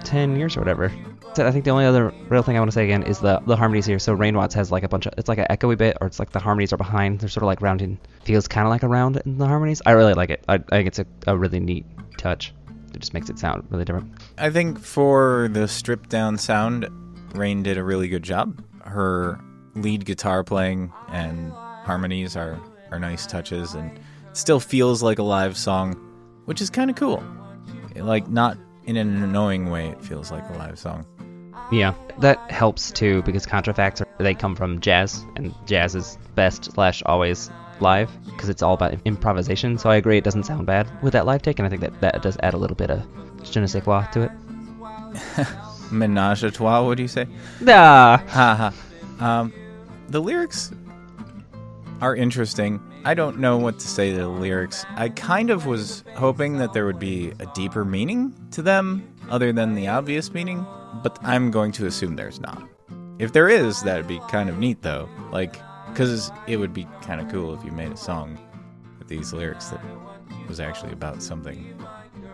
[0.04, 0.92] ten years or whatever.
[1.38, 3.56] I think the only other real thing I want to say again is the the
[3.56, 3.98] harmonies here.
[3.98, 6.18] So Rain Watts has like a bunch of, it's like an echoey bit, or it's
[6.18, 7.20] like the harmonies are behind.
[7.20, 9.82] They're sort of like rounding, feels kind of like a round in the harmonies.
[9.86, 10.44] I really like it.
[10.48, 11.86] I, I think it's a, a really neat
[12.18, 12.54] touch.
[12.94, 14.12] It just makes it sound really different.
[14.38, 16.88] I think for the stripped down sound,
[17.34, 18.62] Rain did a really good job.
[18.84, 19.40] Her
[19.74, 22.60] lead guitar playing and harmonies are,
[22.92, 23.98] are nice touches and
[24.32, 25.94] still feels like a live song,
[26.44, 27.22] which is kind of cool.
[27.96, 31.06] Like, not in an annoying way, it feels like a live song.
[31.72, 36.72] Yeah, that helps too because contrafacts are, they come from jazz, and jazz is best
[36.72, 37.50] slash always
[37.80, 39.78] live because it's all about improvisation.
[39.78, 42.00] So I agree, it doesn't sound bad with that live take, and I think that
[42.00, 43.02] that does add a little bit of
[43.44, 44.30] je ne sais quoi to it.
[45.90, 47.26] Menage a trois, what do you say?
[47.66, 48.70] Ah, Haha.
[49.20, 49.52] um,
[50.08, 50.72] the lyrics
[52.00, 52.80] are interesting.
[53.04, 54.84] I don't know what to say to the lyrics.
[54.96, 59.52] I kind of was hoping that there would be a deeper meaning to them other
[59.52, 60.66] than the obvious meaning,
[61.02, 62.68] but I'm going to assume there's not.
[63.18, 65.08] If there is, that'd be kind of neat though.
[65.30, 68.38] Like, because it would be kind of cool if you made a song
[68.98, 69.80] with these lyrics that
[70.48, 71.78] was actually about something.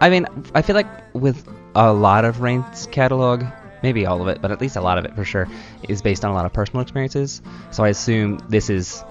[0.01, 3.45] I mean, I feel like with a lot of Rain's catalog,
[3.83, 5.47] maybe all of it, but at least a lot of it for sure,
[5.89, 7.43] is based on a lot of personal experiences.
[7.71, 9.05] So I assume this is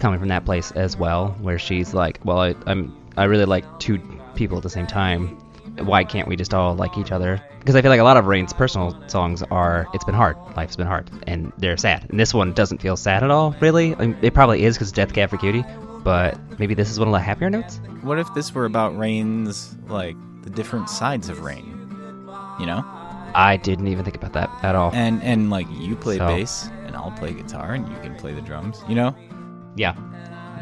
[0.00, 3.64] coming from that place as well, where she's like, "Well, I, I'm I really like
[3.78, 4.00] two
[4.34, 5.38] people at the same time.
[5.78, 8.26] Why can't we just all like each other?" Because I feel like a lot of
[8.26, 12.06] Rain's personal songs are, "It's been hard, life's been hard," and they're sad.
[12.10, 13.94] And this one doesn't feel sad at all, really.
[13.96, 15.64] I mean, it probably is because Death Cab for Cutie,
[16.02, 17.80] but maybe this is one of the happier notes.
[18.02, 21.64] What if this were about Rain's, like, the different sides of Rain?
[22.58, 22.84] You know?
[23.34, 24.90] I didn't even think about that at all.
[24.92, 28.32] And and like you play So- bass and I'll play guitar and you can play
[28.34, 28.82] the drums.
[28.88, 29.14] You know?
[29.76, 29.94] Yeah.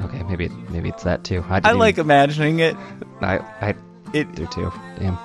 [0.04, 1.44] Okay, maybe maybe it's that too.
[1.50, 2.76] I, I like imagining it.
[3.20, 3.74] I I
[4.12, 4.72] It do too.
[4.98, 5.18] Damn.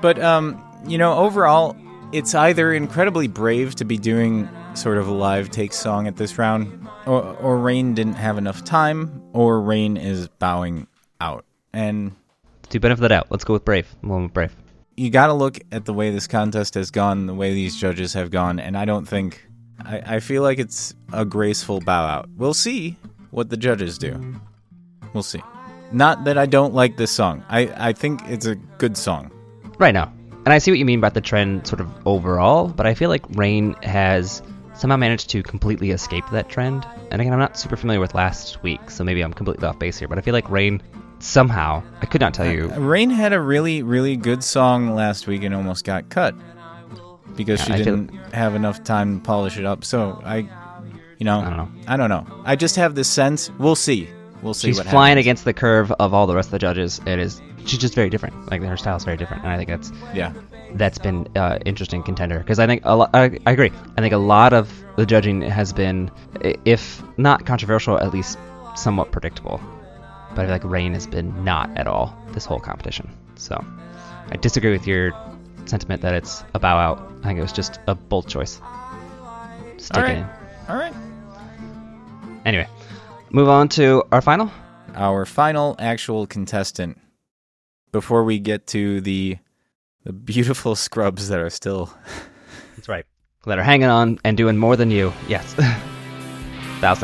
[0.00, 1.76] but um, you know, overall
[2.12, 6.38] it's either incredibly brave to be doing sort of a live take song at this
[6.38, 10.86] round or or Rain didn't have enough time or Rain is bowing
[11.20, 11.44] out.
[11.72, 12.12] And
[12.70, 13.88] To benefit that out, let's go with Brave.
[14.02, 14.54] I'm going with Brave.
[14.96, 18.12] you got to look at the way this contest has gone, the way these judges
[18.14, 19.44] have gone, and I don't think
[19.84, 22.28] I, I feel like it's a graceful bow out.
[22.36, 22.96] We'll see
[23.32, 24.36] what the judges do.
[25.12, 25.42] We'll see.
[25.94, 27.44] Not that I don't like this song.
[27.48, 29.30] I, I think it's a good song.
[29.78, 30.12] Right now.
[30.44, 33.08] And I see what you mean about the trend sort of overall, but I feel
[33.08, 34.42] like Rain has
[34.74, 36.84] somehow managed to completely escape that trend.
[37.12, 39.96] And again, I'm not super familiar with last week, so maybe I'm completely off base
[39.96, 40.82] here, but I feel like Rain
[41.20, 42.72] somehow, I could not tell you.
[42.74, 46.34] Uh, Rain had a really, really good song last week and almost got cut
[47.36, 49.84] because Yeah, she I didn't have enough time to polish it up.
[49.84, 50.38] So I,
[51.18, 51.68] you know, I don't know.
[51.86, 52.42] I don't know.
[52.44, 53.48] I just have this sense.
[53.58, 54.08] We'll see.
[54.44, 54.68] We'll see.
[54.68, 55.24] She's what flying happens.
[55.24, 57.00] against the curve of all the rest of the judges.
[57.06, 58.50] It is she's just very different.
[58.50, 60.32] Like her style's very different, and I think that's Yeah.
[60.74, 63.10] that's been uh, interesting contender because I think a lot.
[63.14, 63.72] I, I agree.
[63.96, 66.10] I think a lot of the judging has been,
[66.64, 68.38] if not controversial, at least
[68.76, 69.60] somewhat predictable.
[70.34, 73.08] But I feel like Rain has been not at all this whole competition.
[73.36, 73.64] So
[74.30, 75.12] I disagree with your
[75.64, 77.12] sentiment that it's a bow out.
[77.22, 78.60] I think it was just a bold choice.
[79.78, 80.16] Stick All it right.
[80.18, 80.26] in.
[80.68, 80.94] All right.
[82.44, 82.66] Anyway,
[83.30, 84.50] move on to our final.
[84.94, 87.00] Our final actual contestant
[87.92, 89.38] before we get to the
[90.04, 91.92] the beautiful scrubs that are still
[92.76, 93.06] That's right.
[93.46, 95.12] That are hanging on and doing more than you.
[95.28, 95.54] Yes.
[96.80, 96.96] Vowel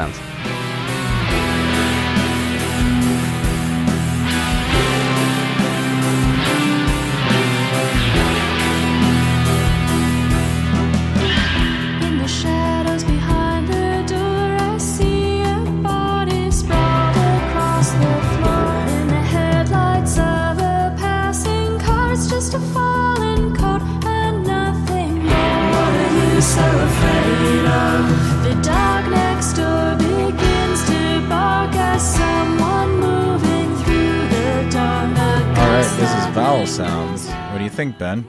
[36.71, 37.29] sounds.
[37.29, 38.25] What do you think, Ben?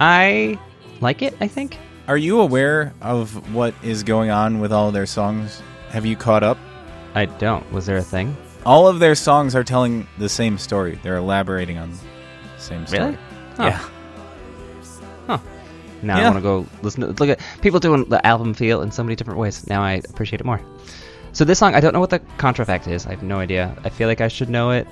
[0.00, 0.58] I
[1.00, 1.78] like it, I think.
[2.08, 5.62] Are you aware of what is going on with all their songs?
[5.90, 6.58] Have you caught up?
[7.14, 7.70] I don't.
[7.72, 8.36] Was there a thing?
[8.66, 10.98] All of their songs are telling the same story.
[11.02, 11.98] They're elaborating on the
[12.58, 13.02] same story.
[13.02, 13.18] Really?
[13.56, 13.64] Huh.
[13.64, 13.88] Yeah.
[16.02, 18.90] Now I want to go listen to look at people doing the album feel in
[18.90, 19.66] so many different ways.
[19.66, 20.60] Now I appreciate it more.
[21.32, 23.06] So this song, I don't know what the contrafact is.
[23.06, 23.76] I have no idea.
[23.84, 24.86] I feel like I should know it,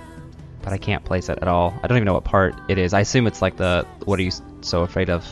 [0.63, 1.75] but I can't place it at all.
[1.83, 2.95] I don't even know what part it is.
[2.95, 5.27] I assume it's like the "What are you so afraid of?"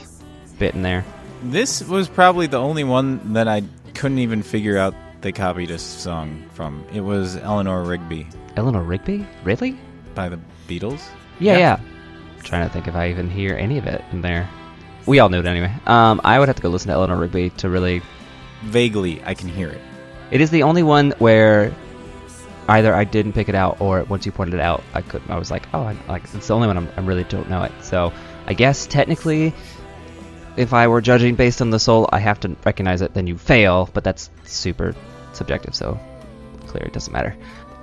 [0.58, 1.04] bit in there.
[1.44, 3.62] This was probably the only one that I
[3.94, 6.84] couldn't even figure out they copied a song from.
[6.92, 9.76] It was Eleanor Rigby Eleanor Rigby, really?
[10.14, 11.02] by the Beatles.
[11.38, 11.58] Yeah, Yeah.
[11.58, 11.80] yeah.
[12.42, 14.48] trying to think if I even hear any of it in there.
[15.06, 15.72] We all knew it anyway.
[15.86, 18.02] Um, I would have to go listen to Eleanor Rigby to really
[18.62, 19.80] Vaguely, I can hear it.
[20.30, 21.72] It is the only one where
[22.68, 25.22] either I didn't pick it out or once you pointed it out, I could.
[25.28, 27.62] I was like, oh, I, like it's the only one I'm, I really don't know
[27.62, 27.72] it.
[27.82, 28.12] So
[28.46, 29.54] I guess technically,
[30.56, 33.14] if I were judging based on the soul, I have to recognize it.
[33.14, 34.94] Then you fail, but that's super
[35.32, 35.74] subjective.
[35.74, 36.00] So
[36.66, 37.36] clear, it doesn't matter.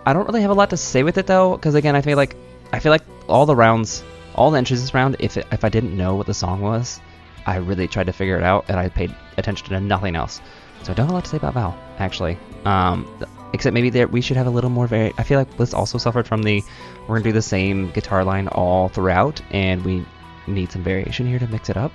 [0.05, 2.17] I don't really have a lot to say with it though, because again, I feel
[2.17, 2.35] like
[2.73, 4.03] I feel like all the rounds,
[4.35, 6.99] all the entries this round, if it, if I didn't know what the song was,
[7.45, 10.41] I really tried to figure it out, and I paid attention to nothing else.
[10.83, 12.37] So I don't have a lot to say about Val, actually.
[12.65, 13.07] Um,
[13.53, 15.13] except maybe that we should have a little more vari.
[15.17, 16.63] I feel like this also suffered from the
[17.01, 20.05] we're gonna do the same guitar line all throughout, and we
[20.47, 21.91] need some variation here to mix it up.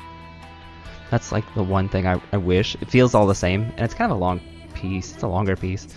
[1.11, 2.77] That's like the one thing I, I wish.
[2.77, 4.41] It feels all the same, and it's kind of a long
[4.75, 5.15] piece.
[5.15, 5.89] It's a longer piece.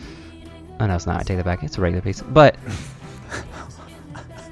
[0.79, 1.19] Oh no, it's not.
[1.19, 1.63] I take that back.
[1.63, 2.57] It's a regular piece, but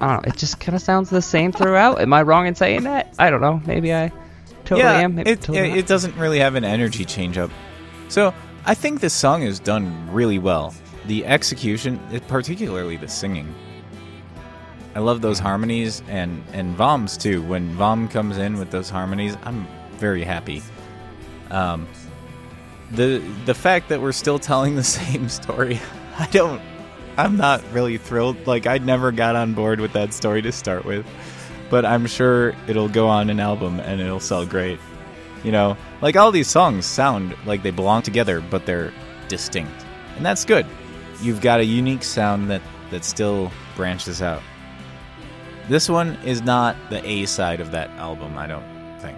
[0.02, 0.32] I don't know.
[0.32, 2.02] It just kind of sounds the same throughout.
[2.02, 3.16] Am I wrong in saying that?
[3.18, 3.62] I don't know.
[3.66, 4.12] Maybe I
[4.70, 5.16] totally yeah, am.
[5.16, 7.50] Maybe it, totally it, it doesn't really have an energy change up.
[8.08, 8.34] So
[8.66, 10.74] I think this song is done really well.
[11.08, 13.54] The execution, particularly the singing.
[14.96, 17.42] I love those harmonies and and Vom's too.
[17.44, 20.62] When Vom comes in with those harmonies, I'm very happy.
[21.50, 21.88] Um,
[22.92, 25.80] the the fact that we're still telling the same story,
[26.18, 26.62] I don't.
[27.18, 28.46] I'm not really thrilled.
[28.46, 31.06] Like I never got on board with that story to start with,
[31.70, 34.80] but I'm sure it'll go on an album and it'll sell great.
[35.44, 38.94] You know, like all these songs sound like they belong together, but they're
[39.28, 39.86] distinct,
[40.18, 40.66] and that's good.
[41.22, 44.42] You've got a unique sound that that still branches out.
[45.68, 48.66] This one is not the A side of that album, I don't
[49.00, 49.18] think.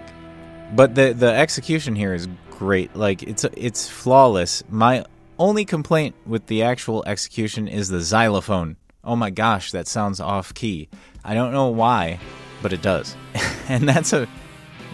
[0.74, 2.94] But the the execution here is great.
[2.94, 4.62] Like it's it's flawless.
[4.68, 5.04] My
[5.38, 8.76] only complaint with the actual execution is the xylophone.
[9.02, 10.88] Oh my gosh, that sounds off key.
[11.24, 12.20] I don't know why,
[12.62, 13.16] but it does.
[13.68, 14.28] and that's a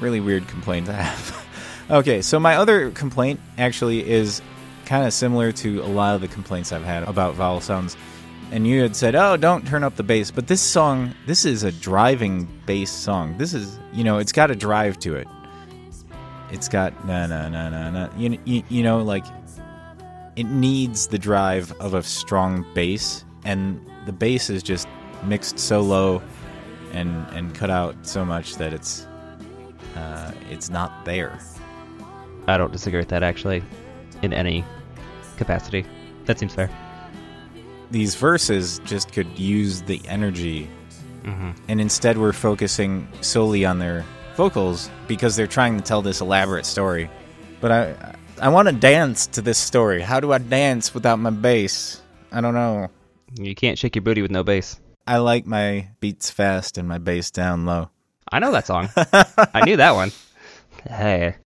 [0.01, 1.47] really weird complaint to have.
[1.91, 4.43] okay, so my other complaint actually is
[4.85, 7.97] kind of similar to a lot of the complaints I've had about vowel sounds.
[8.51, 11.65] And you had said, "Oh, don't turn up the bass." But this song, this is
[11.65, 13.37] a driving bass song.
[13.37, 15.29] This is, you know, it's got a drive to it.
[16.51, 18.09] It's got na na na na na.
[18.17, 19.27] You, you, you know, like
[20.37, 24.89] it needs the drive of a strong bass, and the bass is just
[25.25, 26.23] mixed so low
[26.93, 29.07] and and cut out so much that it's
[29.97, 31.39] uh, it's not there.
[32.47, 33.63] I don't disagree with that actually,
[34.23, 34.65] in any
[35.37, 35.85] capacity.
[36.27, 36.71] That seems fair.
[37.91, 40.69] These verses just could use the energy,
[41.25, 41.51] Mm-hmm.
[41.69, 44.05] and instead we're focusing solely on their
[44.37, 47.11] vocals because they're trying to tell this elaborate story.
[47.61, 50.01] But I I want to dance to this story.
[50.01, 52.01] How do I dance without my bass?
[52.31, 52.89] I don't know.
[53.35, 54.81] You can't shake your booty with no bass.
[55.09, 57.91] I like my beats fast and my bass down low.
[58.31, 58.91] I know that song.
[58.97, 60.13] I knew that one.
[60.89, 61.37] Hey.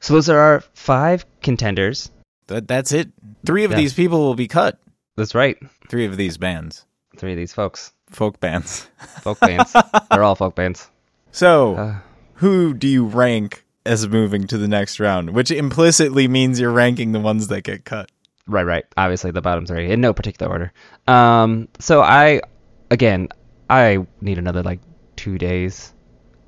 [0.00, 2.10] So those are our five contenders.
[2.48, 3.10] That, that's it.
[3.46, 3.76] Three of Yeah.
[3.76, 4.78] these people will be cut.
[5.16, 5.56] That's right.
[5.88, 6.84] Three of these bands,
[7.16, 7.92] Three of these folks.
[8.10, 8.88] folk bands.
[9.20, 9.72] Folk bands.
[10.10, 10.88] They're all folk bands.
[11.30, 11.94] So, Uh,
[12.34, 15.30] who do you rank as moving to the next round?
[15.30, 18.10] Which implicitly means you're ranking the ones that get cut.
[18.46, 18.84] Right, right.
[18.96, 20.72] Obviously, the bottom three in no particular order.
[21.06, 22.42] Um, so I,
[22.90, 23.28] again,
[23.70, 24.80] I need another like
[25.16, 25.92] two days,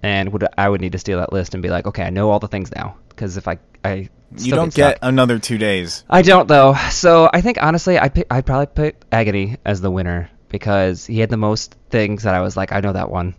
[0.02, 2.30] and would I would need to steal that list and be like, okay, I know
[2.30, 2.96] all the things now.
[3.08, 4.94] Because if I, I You don't stuck.
[4.94, 6.02] get another two days.
[6.10, 6.74] I don't though.
[6.90, 11.20] So I think honestly, I pick, I'd probably put Agony as the winner because he
[11.20, 13.36] had the most things that I was like, I know that one,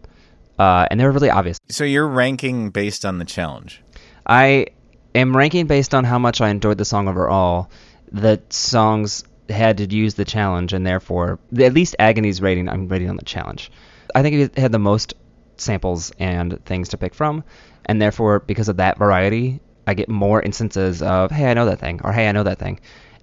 [0.58, 1.60] uh, and they were really obvious.
[1.68, 3.82] So you're ranking based on the challenge.
[4.26, 4.68] I
[5.14, 7.70] am ranking based on how much I enjoyed the song overall.
[8.12, 13.10] The songs had to use the challenge, and therefore, at least Agony's rating, I'm rating
[13.10, 13.72] on the challenge.
[14.14, 15.14] I think it had the most
[15.58, 17.44] samples and things to pick from,
[17.86, 21.80] and therefore, because of that variety, I get more instances of, hey, I know that
[21.80, 22.80] thing, or hey, I know that thing,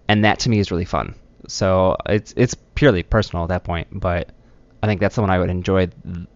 [0.08, 1.14] and that to me is really fun.
[1.48, 4.30] So it's it's purely personal at that point, but
[4.82, 5.88] I think that's the one I would enjoy.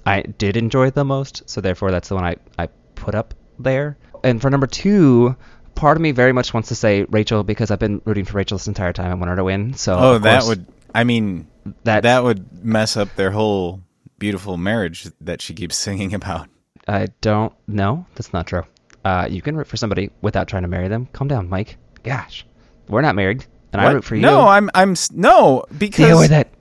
[0.05, 3.97] I did enjoy the most, so therefore that's the one I, I put up there.
[4.25, 5.37] And for number two,
[5.77, 8.59] part of me very much wants to say Rachel because I've been rooting for Rachel
[8.59, 9.11] this entire time.
[9.11, 9.75] I want her to win.
[9.75, 10.67] So Oh, that course, would.
[10.95, 11.47] I mean,
[11.85, 13.83] that that would mess up their whole
[14.19, 16.49] beautiful marriage that she keeps singing about.
[16.89, 18.07] I don't know.
[18.15, 18.63] That's not true.
[19.05, 21.07] Uh, you can root for somebody without trying to marry them.
[21.13, 21.77] Calm down, Mike.
[22.03, 22.45] Gosh,
[22.89, 24.23] we're not married, and I root for you.
[24.23, 24.69] No, I'm.
[24.75, 24.95] I'm.
[25.13, 26.53] No, because deal with it.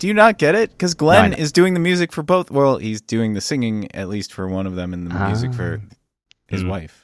[0.00, 0.70] Do you not get it?
[0.70, 1.36] Because Glenn know.
[1.36, 2.50] is doing the music for both.
[2.50, 5.80] Well, he's doing the singing at least for one of them, and the music for
[6.48, 6.68] his Mm.
[6.70, 7.03] wife.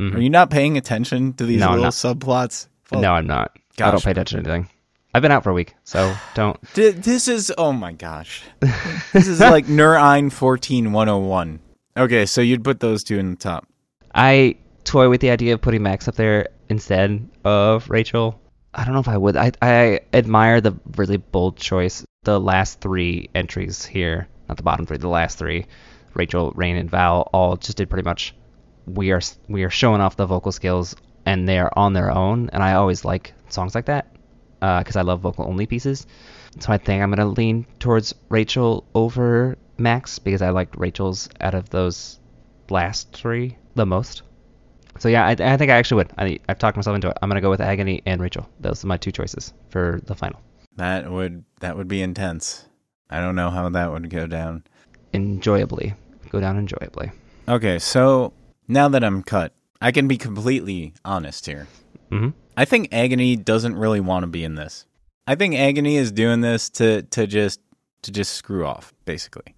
[0.00, 0.14] Mhm.
[0.16, 2.68] Are you not paying attention to these No, little subplots?
[2.90, 3.52] Well, no, I'm not.
[3.80, 4.70] I don't pay attention to anything.
[5.14, 6.58] I've been out for a week, so don't.
[6.74, 8.42] Th- This is oh my gosh.
[9.12, 11.60] this is like Nur Ein 14101.
[11.96, 13.66] Okay, so you'd put those two in the top.
[14.14, 18.40] I toy with the idea of putting Max up there instead of Rachel.
[18.74, 19.36] I don't know if I would.
[19.36, 22.04] I I admire the really bold choice.
[22.24, 25.66] The last three entries here, not the bottom three, the last three,
[26.14, 28.34] Rachel, Rain, and Val, all just did pretty much.
[28.86, 30.94] We are we are showing off the vocal skills,
[31.26, 32.50] and they are on their own.
[32.52, 34.14] And I always like songs like that
[34.62, 36.06] uh, because I love vocal only pieces.
[36.60, 41.54] So I think I'm gonna lean towards Rachel over Max because I liked Rachel's out
[41.54, 42.18] of those
[42.70, 44.22] last three the most.
[44.98, 46.12] So yeah, I, I think I actually would.
[46.16, 47.18] I, I've talked myself into it.
[47.20, 48.48] I'm gonna go with Agony and Rachel.
[48.60, 50.40] Those are my two choices for the final.
[50.76, 52.66] That would that would be intense.
[53.10, 54.64] I don't know how that would go down.
[55.12, 55.94] Enjoyably,
[56.30, 57.12] go down enjoyably.
[57.48, 58.32] Okay, so
[58.68, 61.66] now that I'm cut, I can be completely honest here.
[62.10, 64.86] hmm I think Agony doesn't really want to be in this.
[65.26, 67.60] I think Agony is doing this to to just
[68.02, 69.54] to just screw off, basically.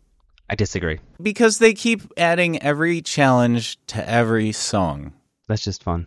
[0.49, 1.01] I disagree.
[1.21, 5.13] Because they keep adding every challenge to every song.
[5.49, 6.07] That's just fun.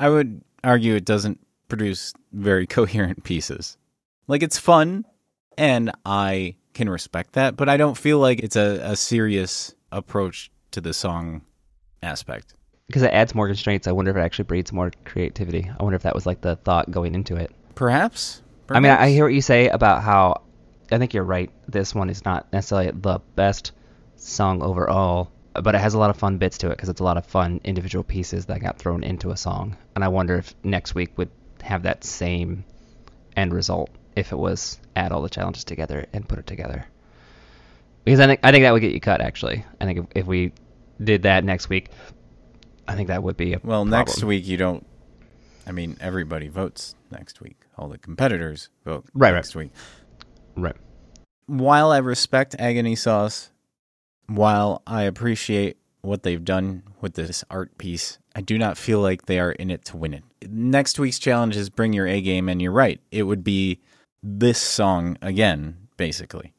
[0.00, 1.38] I would argue it doesn't
[1.68, 3.76] produce very coherent pieces.
[4.26, 5.04] Like it's fun
[5.58, 10.50] and I can respect that, but I don't feel like it's a, a serious approach
[10.72, 11.42] to the song
[12.04, 12.54] aspect.
[12.86, 13.86] Because it adds more constraints.
[13.88, 15.70] I wonder if it actually breeds more creativity.
[15.78, 17.50] I wonder if that was like the thought going into it.
[17.74, 18.42] Perhaps?
[18.68, 19.12] I mean, I Perhaps?
[19.12, 20.42] hear what you say about how
[20.92, 21.50] I think you're right.
[21.68, 23.72] This one is not necessarily the best
[24.16, 27.04] song overall, but it has a lot of fun bits to it because it's a
[27.04, 29.76] lot of fun individual pieces that got thrown into a song.
[29.94, 31.30] And I wonder if next week would
[31.62, 32.64] have that same
[33.36, 36.86] end result if it was add all the challenges together and put it together.
[38.04, 39.20] Because I think I think that would get you cut.
[39.22, 40.52] Actually, I think if, if we
[41.02, 41.88] did that next week,
[42.86, 44.86] I think that would be a Well, next week you don't.
[45.66, 47.56] I mean, everybody votes next week.
[47.78, 49.34] All the competitors vote Right, right.
[49.36, 49.70] next week.
[50.56, 50.76] right.
[51.46, 53.50] While I respect Agony Sauce,
[54.26, 59.26] while I appreciate what they've done with this art piece, I do not feel like
[59.26, 60.22] they are in it to win it.
[60.48, 63.00] Next week's challenge is bring your A game, and you're right.
[63.10, 63.80] It would be
[64.22, 66.52] this song again, basically.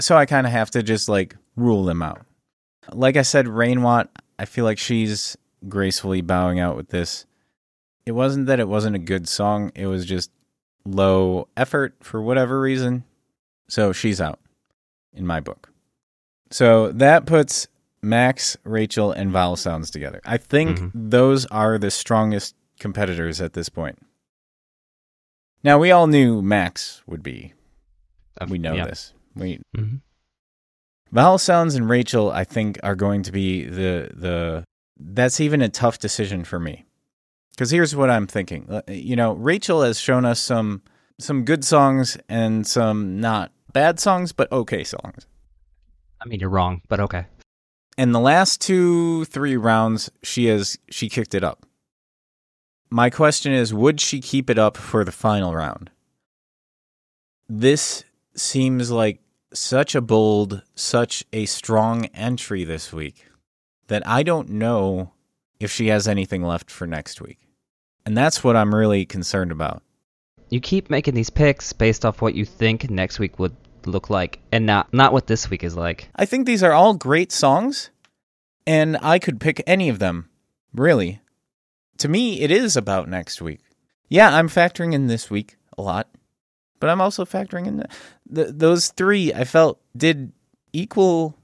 [0.00, 2.22] So I kind of have to just like rule them out.
[2.92, 4.08] Like I said, Rainwatt,
[4.38, 5.36] I feel like she's
[5.68, 7.26] gracefully bowing out with this.
[8.06, 10.30] It wasn't that it wasn't a good song, it was just
[10.84, 13.04] low effort for whatever reason.
[13.68, 14.40] So she's out
[15.12, 15.70] in my book.
[16.50, 17.68] So that puts
[18.02, 20.20] Max, Rachel, and Vowel Sounds together.
[20.24, 20.90] I think Mhm.
[20.94, 23.98] those are the strongest competitors at this point.
[25.62, 27.52] Now, we all knew Max would be.
[28.48, 28.86] We know Yeah.
[28.86, 29.12] this.
[29.36, 29.96] We hmm
[31.12, 34.64] Vowel Sounds and Rachel, I think, are going to be the the.
[34.98, 36.84] That's even a tough decision for me,
[37.52, 38.66] because here's what I'm thinking.
[38.68, 40.82] Uh, You know, Rachel has shown us some
[41.18, 45.26] some good songs and some not bad songs, but okay songs.
[46.20, 47.26] I mean, you're wrong, but okay.
[47.96, 51.66] In the last two three rounds, she has she kicked it up.
[52.90, 55.90] My question is, would she keep it up for the final round?
[57.48, 58.04] This
[58.34, 59.20] seems like
[59.52, 63.26] such a bold, such a strong entry this week
[63.88, 65.12] that I don't know
[65.58, 67.38] if she has anything left for next week.
[68.06, 69.82] And that's what I'm really concerned about.
[70.48, 73.54] You keep making these picks based off what you think next week would
[73.86, 76.08] look like, and not not what this week is like.
[76.16, 77.90] I think these are all great songs,
[78.66, 80.28] and I could pick any of them,
[80.74, 81.20] really.
[81.98, 83.60] To me, it is about next week.
[84.08, 86.08] Yeah, I'm factoring in this week a lot,
[86.80, 87.88] but I'm also factoring in the,
[88.28, 90.32] the, those three I felt did
[90.72, 91.36] equal,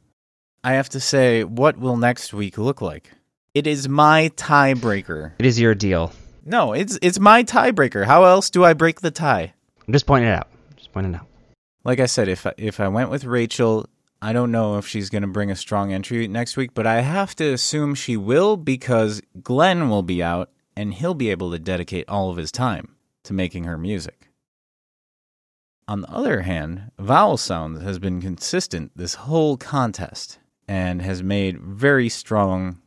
[0.64, 3.10] I have to say, what will next week look like?
[3.54, 5.32] It is my tiebreaker.
[5.38, 6.12] It is your deal.
[6.44, 8.04] No, it's it's my tiebreaker.
[8.04, 9.54] How else do I break the tie?
[9.86, 10.48] I'm just pointing it out.
[10.76, 11.26] Just pointing it out.
[11.84, 13.88] like I said, if I, if I went with Rachel,
[14.20, 17.00] I don't know if she's going to bring a strong entry next week, but I
[17.00, 21.58] have to assume she will because Glenn will be out and he'll be able to
[21.58, 24.25] dedicate all of his time to making her music.
[25.88, 31.60] On the other hand, Vowel Sounds has been consistent this whole contest and has made
[31.60, 32.80] very strong,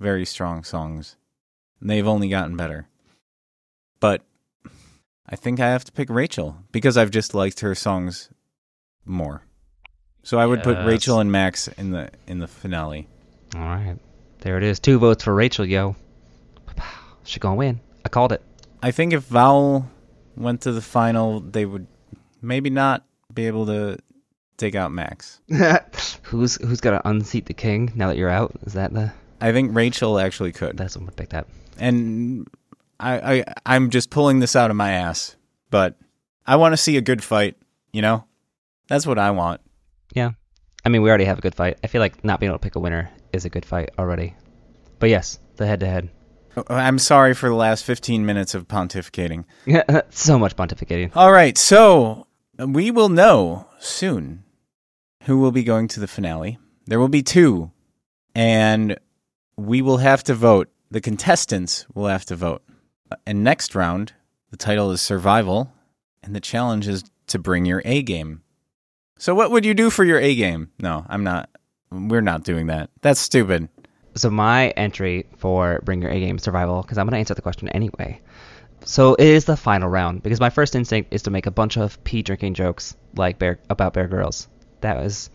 [0.00, 1.16] very strong songs.
[1.80, 2.88] And they've only gotten better.
[4.00, 4.22] But
[5.28, 8.30] I think I have to pick Rachel because I've just liked her songs
[9.04, 9.42] more.
[10.22, 13.06] So I would put Rachel and Max in the in the finale.
[13.54, 13.96] All right,
[14.40, 14.80] there it is.
[14.80, 15.94] Two votes for Rachel, yo.
[17.22, 17.80] She gonna win.
[18.04, 18.42] I called it.
[18.82, 19.88] I think if Vowel
[20.36, 21.86] went to the final, they would
[22.46, 23.98] maybe not be able to
[24.56, 25.40] take out Max.
[26.22, 28.52] who's who's gonna unseat the king now that you're out?
[28.64, 29.12] Is that the?
[29.40, 30.76] I think Rachel actually could.
[30.76, 31.46] That's what would pick that.
[31.78, 32.48] And
[32.98, 35.36] I, I I'm just pulling this out of my ass,
[35.70, 35.96] but
[36.46, 37.56] I want to see a good fight,
[37.92, 38.24] you know?
[38.88, 39.60] That's what I want.
[40.14, 40.30] Yeah.
[40.84, 41.78] I mean, we already have a good fight.
[41.82, 44.36] I feel like not being able to pick a winner is a good fight already.
[45.00, 46.10] But yes, the head to head.
[46.56, 49.44] Oh, I'm sorry for the last 15 minutes of pontificating.
[50.10, 51.10] so much pontificating.
[51.14, 52.26] All right, so
[52.58, 54.44] we will know soon
[55.24, 56.58] who will be going to the finale.
[56.86, 57.72] There will be two,
[58.34, 58.98] and
[59.56, 60.68] we will have to vote.
[60.90, 62.62] The contestants will have to vote.
[63.26, 64.12] And next round,
[64.50, 65.72] the title is Survival,
[66.22, 68.42] and the challenge is to bring your A game.
[69.18, 70.70] So, what would you do for your A game?
[70.80, 71.50] No, I'm not.
[71.90, 72.90] We're not doing that.
[73.00, 73.68] That's stupid.
[74.16, 77.68] So my entry for Bring Your A Game Survival, because I'm gonna answer the question
[77.68, 78.20] anyway.
[78.86, 81.76] So it is the final round because my first instinct is to make a bunch
[81.76, 84.46] of pee drinking jokes like bear about Bear Grylls.
[84.80, 85.28] That was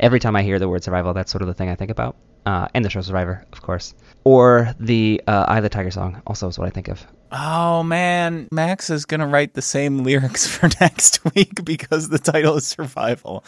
[0.00, 2.16] every time I hear the word survival, that's sort of the thing I think about.
[2.46, 3.94] Uh, and the show Survivor, of course,
[4.24, 7.06] or the uh, "Eye of the Tiger" song, also is what I think of.
[7.32, 12.56] Oh man, Max is gonna write the same lyrics for next week because the title
[12.56, 13.44] is Survival.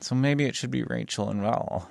[0.00, 1.88] So maybe it should be Rachel and Val.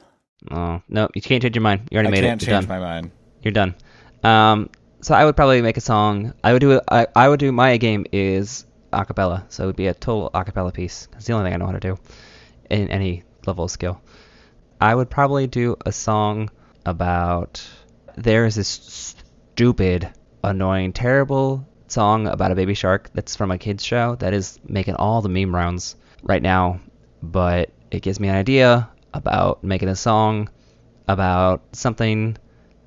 [0.51, 1.87] Oh no, you can't change your mind.
[1.89, 2.47] You already I made can't it.
[2.47, 2.79] You're change done.
[2.81, 3.11] my mind.
[3.41, 3.75] You're done.
[4.23, 4.69] Um,
[5.01, 6.33] so I would probably make a song.
[6.43, 6.73] I would do.
[6.73, 9.43] A, I, I would do my game is acapella.
[9.49, 11.07] So it would be a total acapella piece.
[11.13, 11.97] It's the only thing I know how to do
[12.69, 14.01] in any level of skill.
[14.79, 16.49] I would probably do a song
[16.85, 17.67] about
[18.15, 19.15] there is this
[19.53, 20.09] stupid,
[20.43, 24.95] annoying, terrible song about a baby shark that's from a kids show that is making
[24.95, 26.79] all the meme rounds right now,
[27.23, 30.49] but it gives me an idea about making a song
[31.07, 32.37] about something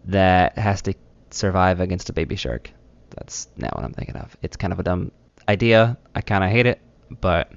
[0.05, 0.95] that has to
[1.31, 2.71] survive against a baby shark.
[3.11, 4.37] That's not what I'm thinking of.
[4.43, 5.11] It's kind of a dumb
[5.49, 5.99] idea.
[6.15, 6.81] I kind of hate it,
[7.21, 7.51] but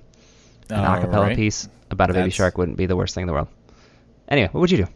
[0.69, 1.35] an oh, acapella Alright.
[1.35, 3.49] piece about a baby That's- shark wouldn't be the worst thing in the world.
[4.27, 4.87] Anyway, what would you do?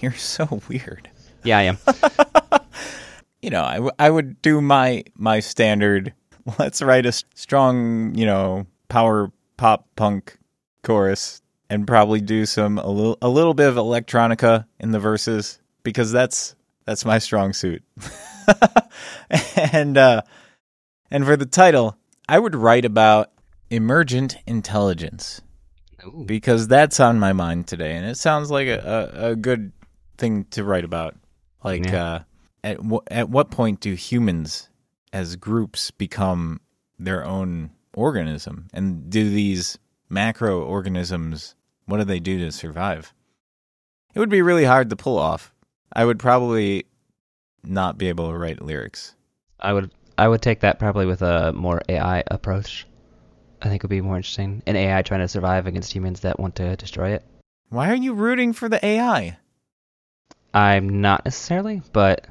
[0.00, 1.10] You're so weird.
[1.44, 1.78] Yeah, I am.
[3.40, 6.12] You know, I, w- I would do my my standard.
[6.58, 10.36] Let's write a strong, you know, power pop punk
[10.82, 15.60] chorus, and probably do some a little a little bit of electronica in the verses
[15.84, 16.56] because that's
[16.88, 17.82] that's my strong suit.
[19.72, 20.22] and uh,
[21.10, 23.30] and for the title, I would write about
[23.70, 25.42] emergent intelligence
[26.06, 26.24] Ooh.
[26.26, 29.72] because that's on my mind today, and it sounds like a, a, a good
[30.16, 31.14] thing to write about.
[31.62, 32.04] Like, Yeah.
[32.04, 32.20] uh,
[32.64, 34.70] at w- at what point do humans,
[35.12, 36.58] as groups, become
[36.98, 39.78] their own organism, and do these
[40.10, 43.12] macroorganisms, what do they do to survive?
[44.14, 45.52] It would be really hard to pull off.
[45.92, 46.86] I would probably
[47.64, 49.14] not be able to write lyrics.
[49.60, 52.86] I would I would take that probably with a more AI approach.
[53.62, 54.62] I think it would be more interesting.
[54.66, 57.24] An AI trying to survive against humans that want to destroy it.
[57.70, 59.38] Why are you rooting for the AI?
[60.54, 62.26] I'm not necessarily, but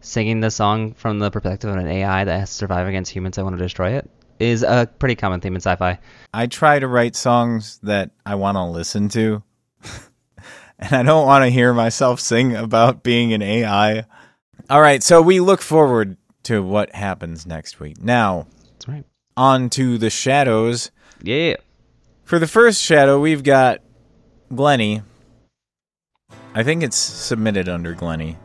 [0.00, 3.36] singing the song from the perspective of an AI that has to survive against humans
[3.36, 5.98] that want to destroy it is a pretty common theme in sci-fi.
[6.32, 9.42] I try to write songs that I want to listen to.
[10.78, 14.04] And I don't want to hear myself sing about being an AI.
[14.68, 18.02] All right, so we look forward to what happens next week.
[18.02, 19.04] Now, That's right.
[19.36, 20.90] on to the shadows.
[21.22, 21.54] Yeah.
[22.24, 23.80] For the first shadow, we've got
[24.54, 25.02] Glenny.
[26.54, 28.36] I think it's submitted under Glenny.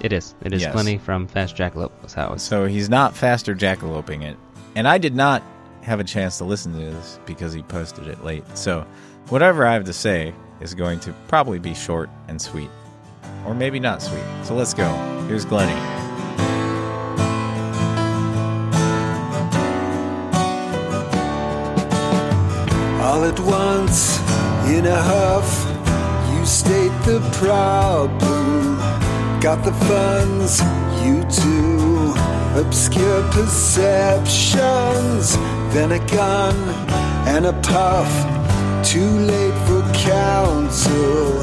[0.00, 0.34] It is.
[0.42, 0.72] It is Yes.
[0.72, 2.42] Glenny from Fast Jackalope's house.
[2.42, 4.36] So he's not faster jackaloping it.
[4.74, 5.42] And I did not
[5.82, 8.44] have a chance to listen to this because he posted it late.
[8.56, 8.86] So
[9.28, 12.70] whatever I have to say is going to probably be short and sweet.
[13.46, 14.24] Or maybe not sweet.
[14.44, 14.88] So let's go.
[15.28, 15.78] Here's Glenny.
[23.00, 24.18] All at once,
[24.68, 25.66] in a huff,
[26.34, 28.78] you state the problem.
[29.40, 30.60] Got the funds,
[31.04, 32.14] you do.
[32.58, 35.36] Obscure perceptions,
[35.72, 36.56] then a gun
[37.28, 38.10] and a puff.
[38.84, 41.34] Too late for counsel.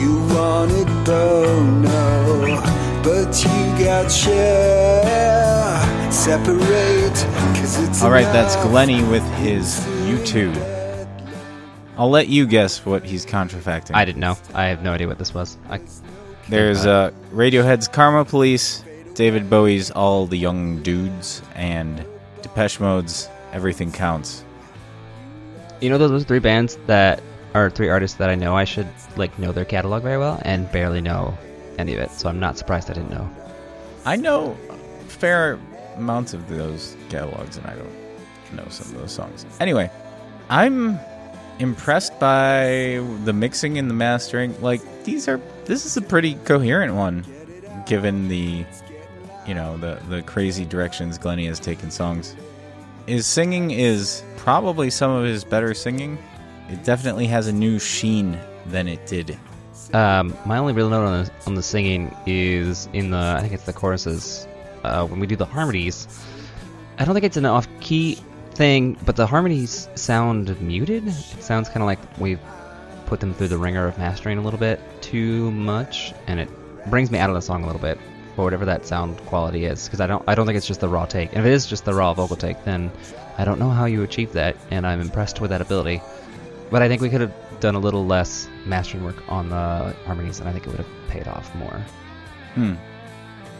[0.00, 2.60] You wanted Bono,
[3.02, 5.02] but you got Cher.
[6.10, 7.14] Separate,
[7.56, 8.68] cause it's All right, that's enough.
[8.68, 11.06] Glenny with his U2.
[11.96, 13.94] I'll let you guess what he's contrafacting.
[13.94, 14.36] I didn't know.
[14.54, 15.56] I have no idea what this was.
[15.68, 15.80] I,
[16.48, 18.82] There's uh, Radiohead's Karma Police,
[19.14, 22.04] David Bowie's All the Young Dudes, and
[22.42, 24.43] Depeche Mode's Everything Counts.
[25.84, 27.22] You know, those those three bands that
[27.52, 28.56] are three artists that I know.
[28.56, 31.36] I should like know their catalog very well, and barely know
[31.78, 32.10] any of it.
[32.10, 33.30] So I'm not surprised I didn't know.
[34.06, 34.54] I know
[35.08, 35.58] fair
[35.96, 37.92] amounts of those catalogs, and I don't
[38.56, 39.44] know some of those songs.
[39.60, 39.90] Anyway,
[40.48, 40.98] I'm
[41.58, 44.58] impressed by the mixing and the mastering.
[44.62, 47.26] Like these are, this is a pretty coherent one,
[47.86, 48.64] given the,
[49.46, 52.34] you know, the the crazy directions Glenny has taken songs.
[53.06, 56.18] His singing is probably some of his better singing.
[56.68, 59.38] It definitely has a new sheen than it did.
[59.94, 63.54] Um, my only real note on the, on the singing is in the I think
[63.54, 64.46] it's the choruses.
[64.82, 66.06] Uh, when we do the harmonies,
[66.98, 68.18] I don't think it's an off-key
[68.50, 71.08] thing, but the harmonies sound muted.
[71.08, 72.40] It sounds kind of like we've
[73.06, 76.50] put them through the ringer of mastering a little bit too much, and it
[76.90, 77.98] brings me out of the song a little bit
[78.36, 79.86] for whatever that sound quality is.
[79.86, 81.30] Because I don't I don't think it's just the raw take.
[81.30, 82.92] And if it is just the raw vocal take, then
[83.36, 86.02] I don't know how you achieve that, and I'm impressed with that ability.
[86.70, 90.40] But I think we could have done a little less mastering work on the harmonies,
[90.40, 91.80] and I think it would have paid off more.
[92.54, 92.74] Hmm.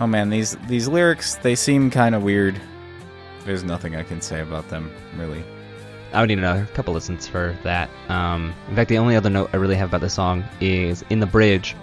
[0.01, 2.61] Oh man, these these lyrics they seem kind of weird.
[3.45, 5.45] There's nothing I can say about them, really.
[6.13, 7.91] I would need another couple listens for that.
[8.09, 11.21] Um, in fact, the only other note I really have about this song is in
[11.21, 11.75] the bridge,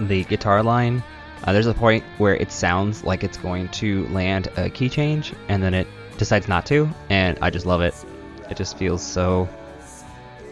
[0.00, 1.02] the guitar line.
[1.44, 5.32] Uh, there's a point where it sounds like it's going to land a key change,
[5.48, 5.86] and then it
[6.18, 7.94] decides not to, and I just love it.
[8.50, 9.48] It just feels so.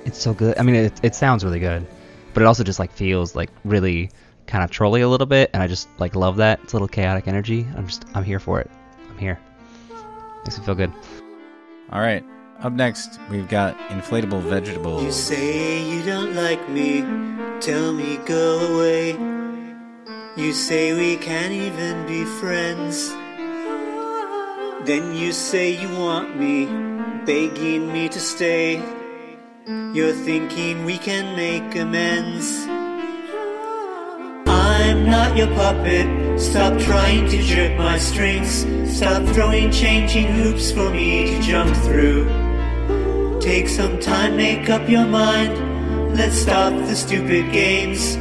[0.04, 0.58] It's so good.
[0.58, 1.86] I mean, it, it sounds really good,
[2.32, 4.10] but it also just like feels like really
[4.46, 6.60] kind of trolly a little bit, and I just like love that.
[6.62, 7.66] It's a little chaotic energy.
[7.76, 8.70] I'm just I'm here for it.
[9.10, 9.38] I'm here.
[10.44, 10.92] Makes me feel good.
[11.90, 12.24] All right.
[12.60, 15.02] Up next, we've got inflatable vegetables.
[15.02, 17.02] You say you don't like me,
[17.60, 19.12] tell me go away.
[20.36, 23.12] You say we can't even be friends.
[24.84, 26.66] Then you say you want me,
[27.24, 28.82] begging me to stay.
[29.94, 32.66] You're thinking we can make amends.
[34.46, 36.38] I'm not your puppet.
[36.38, 38.66] Stop trying to jerk my strings.
[38.94, 42.28] Stop throwing changing hoops for me to jump through.
[43.40, 46.14] Take some time, make up your mind.
[46.14, 48.16] Let's stop the stupid games.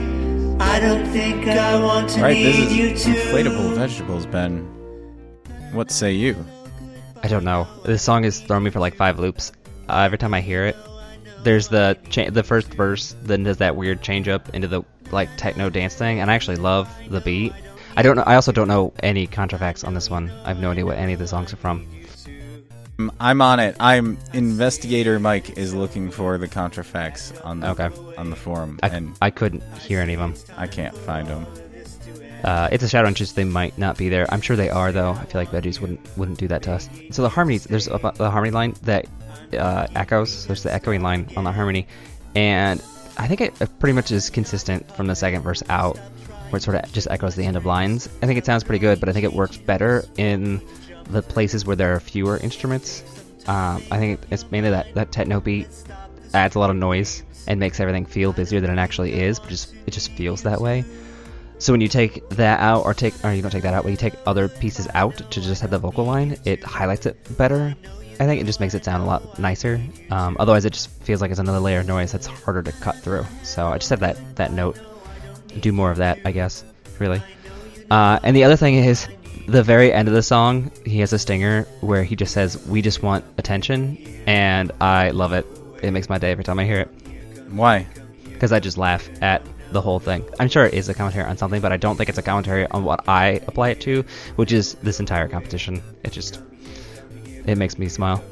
[0.61, 3.19] I don't think I want to All right, this need is you to.
[3.19, 4.69] inflatable vegetables, Ben.
[5.73, 6.35] What say you?
[7.23, 7.67] I don't know.
[7.85, 9.53] This song is throwing me for like five loops.
[9.87, 10.75] Uh, every time I hear it,
[11.43, 15.29] there's the cha- the first verse, then does that weird change up into the like
[15.37, 17.53] techno dance thing, and I actually love the beat.
[17.95, 18.23] I don't know.
[18.23, 20.31] I also don't know any contrafacts on this one.
[20.43, 21.87] I have no idea what any of the songs are from.
[22.99, 23.75] Um, I'm on it.
[23.79, 25.19] I'm investigator.
[25.19, 27.89] Mike is looking for the contrafacts on the Okay.
[28.17, 30.33] on the forum, I, and I couldn't hear any of them.
[30.57, 31.45] I can't find them.
[32.43, 33.33] Uh, it's a shadow inches.
[33.33, 34.31] They might not be there.
[34.31, 35.11] I'm sure they are though.
[35.11, 36.89] I feel like veggies wouldn't wouldn't do that to us.
[37.11, 39.07] So the harmonies, there's a, the harmony line that
[39.57, 40.45] uh, echoes.
[40.45, 41.87] There's the echoing line on the harmony,
[42.35, 42.81] and
[43.17, 45.97] I think it, it pretty much is consistent from the second verse out,
[46.49, 48.09] where it sort of just echoes the end of lines.
[48.21, 50.61] I think it sounds pretty good, but I think it works better in
[51.09, 53.03] the places where there are fewer instruments.
[53.47, 55.67] Um, I think it's mainly that that techno beat
[56.33, 59.49] adds a lot of noise and makes everything feel busier than it actually is, but
[59.49, 60.83] just it just feels that way.
[61.63, 63.93] So when you take that out, or take, or you don't take that out, when
[63.93, 67.73] you take other pieces out to just have the vocal line, it highlights it better.
[68.19, 69.79] I think it just makes it sound a lot nicer.
[70.11, 72.97] Um, otherwise, it just feels like it's another layer of noise that's harder to cut
[72.97, 73.25] through.
[73.43, 74.77] So I just have that that note.
[75.57, 76.65] Do more of that, I guess.
[76.99, 77.23] Really.
[77.89, 79.07] Uh, and the other thing is,
[79.47, 82.81] the very end of the song, he has a stinger where he just says, "We
[82.81, 83.97] just want attention,"
[84.27, 85.47] and I love it.
[85.81, 86.89] It makes my day every time I hear it
[87.51, 87.87] Why?
[88.43, 89.41] because I just laugh at
[89.73, 90.23] the whole thing.
[90.39, 92.67] I'm sure it is a commentary on something, but I don't think it's a commentary
[92.67, 94.05] on what I apply it to,
[94.35, 95.81] which is this entire competition.
[96.03, 96.41] It just
[97.45, 98.23] it makes me smile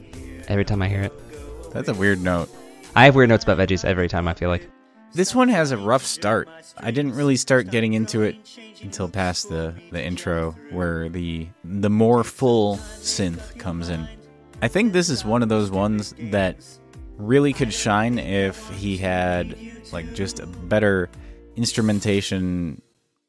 [0.47, 1.13] every time I hear it.
[1.73, 2.49] That's a weird note.
[2.95, 4.69] I have weird notes about veggies every time I feel like.
[5.13, 6.47] This one has a rough start.
[6.77, 8.37] I didn't really start getting into it
[8.81, 14.07] until past the, the intro where the the more full synth comes in.
[14.61, 16.63] I think this is one of those ones that
[17.17, 19.57] really could shine if he had
[19.91, 21.09] like just a better
[21.55, 22.81] instrumentation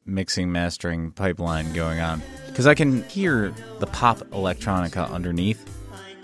[0.05, 5.69] mixing mastering pipeline going on because I can hear the pop electronica underneath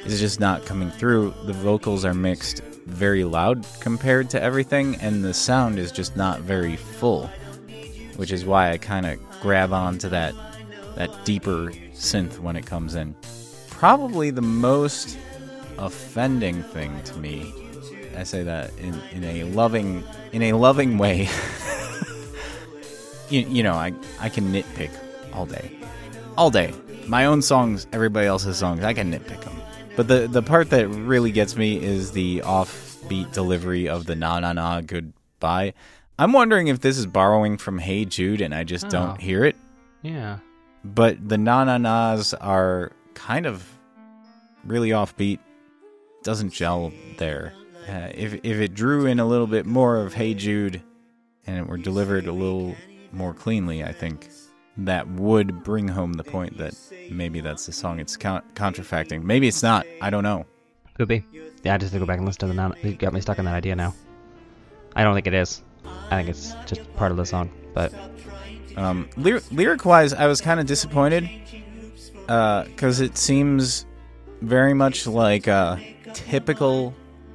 [0.05, 1.35] It's just not coming through.
[1.45, 6.41] The vocals are mixed very loud compared to everything, and the sound is just not
[6.41, 7.31] very full,
[8.17, 10.35] which is why I kind of grab onto that
[10.97, 13.15] that deeper synth when it comes in.
[13.71, 15.17] Probably the most
[15.79, 17.53] offending thing to me.
[18.17, 21.29] I say that in, in a loving in a loving way.
[23.31, 24.91] you, you know, I I can nitpick
[25.33, 25.71] all day,
[26.37, 26.73] all day.
[27.07, 29.57] My own songs, everybody else's songs, I can nitpick them.
[29.97, 34.41] But the the part that really gets me is the offbeat delivery of the na
[34.41, 35.75] na na goodbye.
[36.19, 38.91] I'm wondering if this is borrowing from Hey Jude and I just Oh.
[38.91, 39.57] don't hear it.
[40.03, 40.39] Yeah.
[40.85, 43.65] But the na na nas are kind of
[44.65, 45.39] really offbeat.
[46.23, 47.53] Doesn't gel there.
[47.89, 50.83] Uh, if if it drew in a little bit more of Hey Jude
[51.47, 52.75] and it were delivered a little
[53.13, 54.29] more cleanly, I think
[54.79, 56.75] that would bring home the point that
[57.11, 59.23] maybe that's the song it's con- contrafacting.
[59.25, 59.87] Maybe it's not.
[60.01, 60.47] I don't know.
[60.95, 61.25] Could be.
[61.65, 63.21] Yeah, I just have to go back and listen to the non- you got me
[63.21, 63.95] stuck on that idea now.
[64.95, 65.63] I don't think it is.
[66.11, 67.93] I think it's just part of the song, but
[68.77, 71.29] Um, lyr- lyric wise, I was kind of disappointed
[72.27, 73.87] because it seems
[74.41, 75.81] very much like a
[76.15, 76.95] typical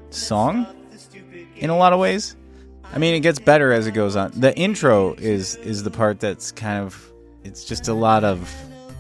[0.09, 0.65] song
[1.57, 2.35] in a lot of ways.
[2.91, 4.31] I mean, it gets better as it goes on.
[4.35, 7.11] The intro is is the part that's kind of
[7.43, 8.53] it's just a lot of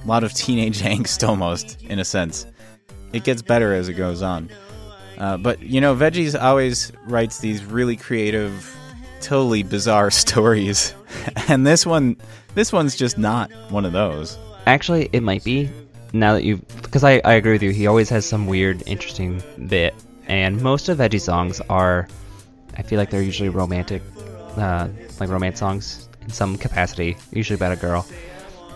[0.05, 2.45] lot of teenage angst almost in a sense.
[3.11, 4.49] It gets better as it goes on.
[5.17, 8.75] Uh, but you know, Veggies always writes these really creative,
[9.21, 10.93] totally bizarre stories,
[11.47, 12.17] and this one,
[12.55, 14.37] this one's just not one of those.
[14.65, 15.69] Actually, it might be.
[16.13, 19.41] Now that you, because I, I agree with you, he always has some weird, interesting
[19.67, 19.95] bit,
[20.27, 22.07] and most of Veggie songs are,
[22.77, 24.01] I feel like they're usually romantic,
[24.57, 24.87] uh,
[25.19, 28.05] like romance songs in some capacity, usually about a girl.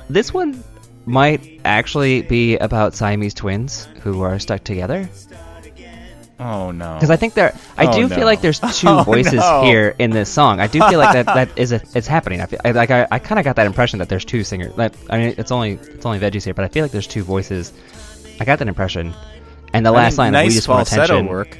[0.10, 0.64] This one
[1.06, 5.10] might actually be about Siamese twins who are stuck together,
[6.40, 6.94] Oh no!
[6.94, 8.16] because I think there, I Oh, do no.
[8.16, 9.64] feel like there's two Oh, voices no.
[9.64, 10.60] here in this song.
[10.60, 12.42] I do feel like that that is a, it's happening.
[12.42, 14.78] I feel I, like I, I kind of got that impression that there's two singers.
[14.78, 17.24] Like I mean, it's only it's only veggies here, but I feel like there's two
[17.24, 17.74] voices.
[18.40, 19.16] I got that impression.
[19.74, 21.58] And the I last mean, line, nice "We just want attention." work.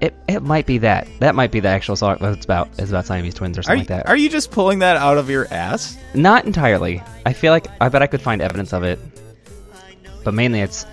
[0.00, 1.06] It it might be that.
[1.18, 2.68] That might be the actual song that it's about.
[2.78, 4.08] Is about Siamese twins or something you, like that.
[4.08, 5.98] are you just pulling that out of your ass?
[6.14, 7.02] Not entirely.
[7.26, 8.98] I feel like I bet I could find evidence of it,
[10.24, 10.86] but mainly it's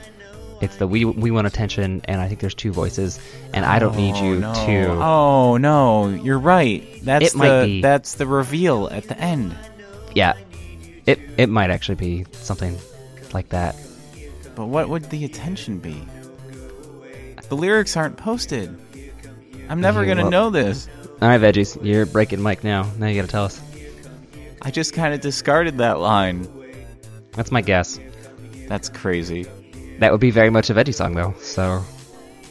[0.59, 3.17] it's the we we want attention, and I think there's two voices,
[3.53, 4.53] and I don't need Oh, you no.
[4.53, 4.87] to.
[5.01, 6.83] Oh no, you're right.
[7.03, 9.55] That's It the that's the reveal at the end.
[10.15, 10.33] Yeah,
[11.05, 12.77] it it might actually be something
[13.33, 13.75] like that.
[14.55, 16.03] But what would the attention be?
[17.49, 18.77] The lyrics aren't posted.
[19.69, 20.87] I'm never gonna well- know this.
[21.21, 22.89] All right, veggies, you're breaking Mike now.
[22.97, 23.59] Now you gotta tell us.
[24.61, 26.47] I just kind of discarded that line.
[27.33, 27.99] That's my guess.
[28.67, 29.47] That's crazy.
[29.99, 31.33] That would be very much a veggie song, though.
[31.39, 31.83] So,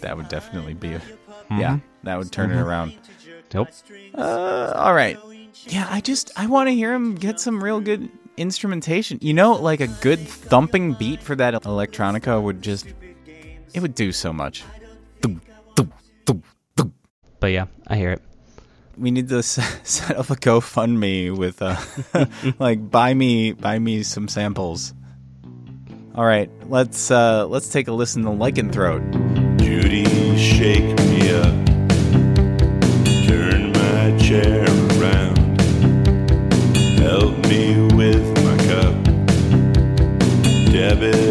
[0.01, 1.03] That would definitely be a.
[1.51, 2.95] Yeah, that would turn it around.
[3.55, 3.69] nope.
[4.15, 5.19] Uh, all right.
[5.69, 9.19] Yeah, I just I want to hear him get some real good instrumentation.
[9.23, 12.87] You know, like a good thumping beat for that electronica would just
[13.75, 14.65] it would do so much.
[15.23, 15.43] Thump.
[17.41, 18.23] But yeah, I hear it.
[18.99, 21.77] We need to set up a GoFundMe with uh
[22.59, 24.95] like buy me buy me some samples.
[26.15, 29.59] All right, let's uh let's take a listen to Lycanthrope.
[29.59, 30.05] Judy
[30.39, 31.67] shake me up.
[33.27, 34.65] Turn my chair
[34.97, 35.61] around.
[36.99, 38.95] Help me with my cup.
[40.73, 41.26] Debit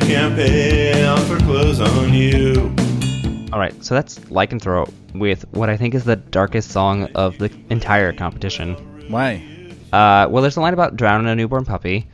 [0.00, 2.72] you can't pay, I'll foreclose on you.
[3.52, 7.50] All right, so that's Lycanthrope with what I think is the darkest song of the
[7.70, 8.74] entire competition.
[9.08, 9.42] Why?
[9.92, 12.06] Uh, well, there's a line about drowning a newborn puppy.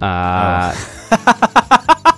[0.00, 0.74] Uh,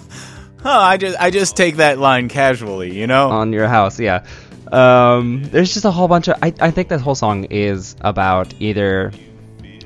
[0.62, 3.30] Oh, I just I just take that line casually, you know.
[3.30, 4.26] on your house, yeah.
[4.70, 6.36] Um, there's just a whole bunch of.
[6.42, 9.10] I, I think this whole song is about either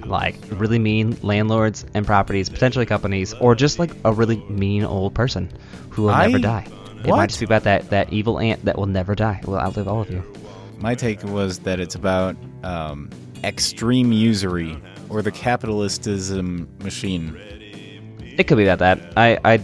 [0.06, 5.14] like really mean landlords and properties, potentially companies, or just like a really mean old
[5.14, 5.50] person
[5.90, 6.66] who will I- never die.
[7.04, 9.40] It might just be about that, that evil ant that will never die.
[9.44, 10.22] Will outlive all of you.
[10.78, 13.10] My take was that it's about um,
[13.42, 14.80] extreme usury
[15.10, 17.36] or the capitalism machine.
[18.38, 19.12] It could be about that.
[19.18, 19.60] I I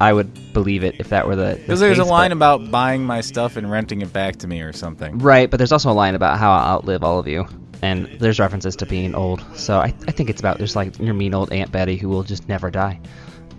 [0.00, 1.56] I would believe it if that were the.
[1.56, 4.60] Because the there's a line about buying my stuff and renting it back to me
[4.60, 5.18] or something.
[5.18, 7.46] Right, but there's also a line about how I'll outlive all of you.
[7.82, 9.44] And there's references to being old.
[9.54, 12.22] So I, I think it's about there's like your mean old Aunt Betty who will
[12.22, 13.00] just never die.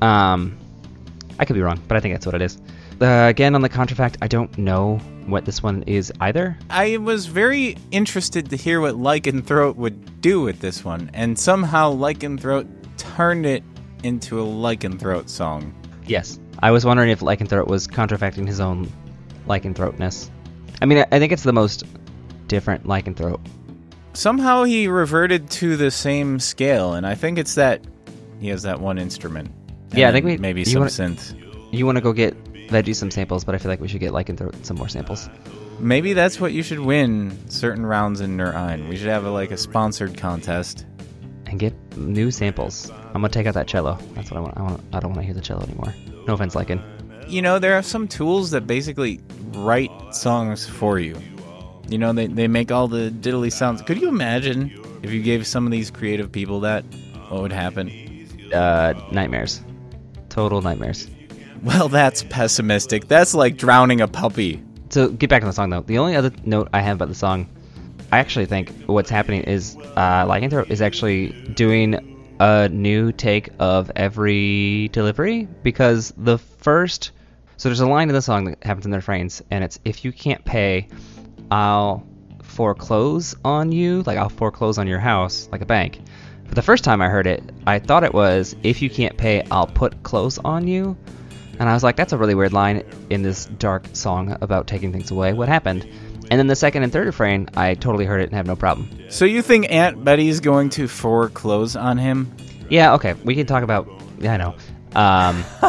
[0.01, 0.57] Um,
[1.39, 2.57] I could be wrong, but I think that's what it is.
[2.99, 4.97] Uh, again, on the contrafact, I don't know
[5.27, 6.57] what this one is either.
[6.69, 11.93] I was very interested to hear what Lycanthrope would do with this one, and somehow
[11.93, 13.63] Lycanthrope turned it
[14.03, 15.73] into a Lycanthrope song.
[16.07, 16.39] Yes.
[16.59, 18.91] I was wondering if Lycanthrope was contrafacting his own
[19.47, 20.29] lycanthropeness.
[20.81, 21.83] I mean, I, I think it's the most
[22.47, 23.45] different lycanthrope.
[24.21, 27.81] Somehow he reverted to the same scale, and I think it's that
[28.39, 29.51] he has that one instrument.
[29.93, 31.35] Yeah, I think we- maybe some wanna- synth.
[31.71, 32.35] You want to go get
[32.69, 35.29] Veggie some samples, but I feel like we should get Lycanthrope some more samples.
[35.79, 38.87] Maybe that's what you should win certain rounds in Nur Ein.
[38.89, 40.85] We should have a, like a sponsored contest.
[41.45, 42.91] and get new samples.
[43.13, 43.99] I'm gonna take out that cello.
[44.15, 44.57] That's what I want.
[44.57, 44.81] I want.
[44.93, 45.93] I don't want to hear the cello anymore.
[46.27, 46.81] No offense, Lycan.
[47.29, 49.21] You know, there are some tools that basically
[49.53, 51.15] write songs for you.
[51.89, 53.81] You know, they, they make all the diddly sounds.
[53.81, 54.71] Could you imagine
[55.03, 56.83] if you gave some of these creative people that?
[57.29, 57.89] What would happen?
[58.53, 59.61] Uh, nightmares.
[60.29, 61.07] Total nightmares.
[61.63, 63.07] Well, that's pessimistic.
[63.07, 64.63] That's like drowning a puppy.
[64.89, 65.81] So get back to the song though.
[65.81, 67.49] The only other note I have about the song,
[68.11, 73.91] I actually think what's happening is uh, Lycanthrope is actually doing a new take of
[73.95, 77.11] every delivery because the first.
[77.57, 80.05] So there's a line in the song that happens in the refrains, and it's if
[80.05, 80.87] you can't pay,
[81.51, 82.05] I'll
[82.43, 85.99] foreclose on you, like I'll foreclose on your house, like a bank.
[86.45, 89.45] But the first time I heard it, I thought it was if you can't pay,
[89.51, 90.97] I'll put clothes on you.
[91.59, 94.91] And I was like, that's a really weird line in this dark song about taking
[94.91, 95.33] things away.
[95.33, 95.87] What happened?
[96.29, 98.89] And then the second and third refrain, I totally heard it and have no problem.
[99.09, 102.31] So you think Aunt Betty's going to foreclose on him?
[102.69, 103.87] Yeah, okay, we can talk about.
[104.19, 104.55] Yeah, I know.
[104.95, 105.43] Um,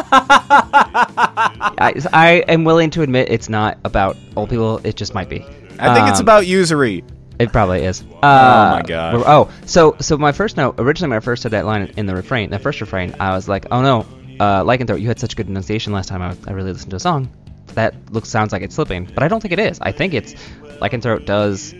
[1.77, 4.81] I, I am willing to admit it's not about old people.
[4.83, 5.45] It just might be.
[5.79, 7.03] I think it's Um, about usury.
[7.39, 8.01] It probably is.
[8.21, 9.15] Uh, my god.
[9.25, 12.13] Oh, so so my first note originally when I first heard that line in the
[12.15, 14.05] refrain, the first refrain, I was like, oh no,
[14.41, 16.99] uh, Lycanthrope, you had such good enunciation last time I, I really listened to a
[16.99, 17.29] song.
[17.75, 19.79] That looks sounds like it's slipping, but I don't think it is.
[19.79, 20.33] I think it's
[20.81, 21.73] Lycanthrope does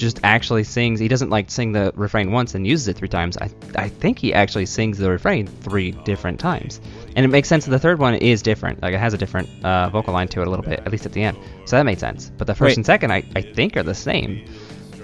[0.00, 0.98] just actually sings.
[0.98, 3.36] He doesn't like sing the refrain once and uses it three times.
[3.36, 6.80] I I think he actually sings the refrain three different times,
[7.14, 7.66] and it makes sense.
[7.66, 8.82] that The third one is different.
[8.82, 11.06] Like it has a different uh, vocal line to it a little bit, at least
[11.06, 11.38] at the end.
[11.66, 12.32] So that made sense.
[12.38, 12.76] But the first Wait.
[12.78, 14.44] and second, I, I think are the same.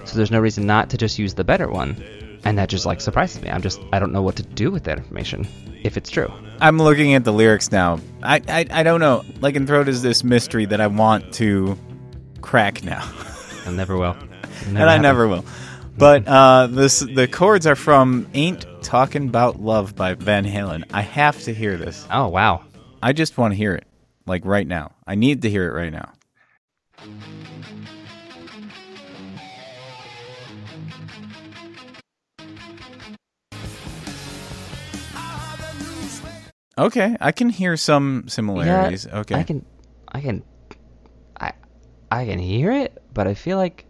[0.05, 2.03] So there's no reason not to just use the better one.
[2.43, 3.49] And that just like surprises me.
[3.49, 5.47] I'm just I don't know what to do with that information
[5.83, 6.31] if it's true.
[6.59, 7.99] I'm looking at the lyrics now.
[8.23, 9.23] I I, I don't know.
[9.41, 11.77] Like Lycanthrope is this mystery that I want to
[12.41, 13.07] crack now.
[13.65, 14.15] I never will.
[14.65, 15.45] And I never will.
[15.97, 20.83] But uh, this the chords are from "Ain't Talking About Love" by Van Halen.
[20.93, 22.07] I have to hear this.
[22.11, 22.63] Oh wow.
[23.01, 23.85] I just want to hear it,
[24.25, 24.91] like right now.
[25.05, 26.11] I need to hear it right now.
[36.79, 39.07] Okay, I can hear some similarities.
[39.09, 39.65] Yeah, okay, I can,
[40.07, 40.43] I can,
[41.39, 41.53] I,
[42.11, 43.86] I can hear it, but I feel like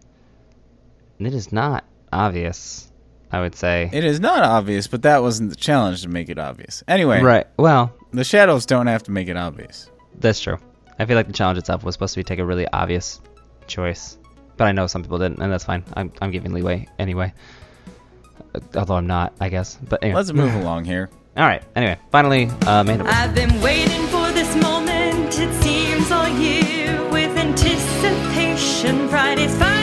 [1.18, 2.90] it is not obvious.
[3.30, 3.90] I would say.
[3.92, 6.82] It is not obvious, but that wasn't the challenge to make it obvious.
[6.88, 7.46] Anyway, Right.
[7.58, 9.90] Well, the shadows don't have to make it obvious.
[10.18, 10.56] that's true.
[10.98, 13.20] I feel like the challenge itself was supposed to be take a really obvious
[13.66, 14.16] choice,
[14.56, 15.84] but I know some people didn't, and that's fine.
[15.94, 17.34] I'm I'm giving leeway anyway.
[18.74, 19.76] Although I'm not, I guess.
[19.76, 20.16] But anyway.
[20.16, 21.10] Let's move along here.
[21.36, 21.62] All right.
[21.76, 23.04] Anyway, finally, uh, Amanda.
[23.06, 29.08] I've been waiting for this moment it seems all year with anticipation.
[29.08, 29.77] Friday's finally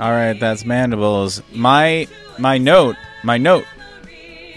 [0.00, 1.42] All right, that's mandibles.
[1.52, 2.08] My
[2.38, 3.66] my note, my note,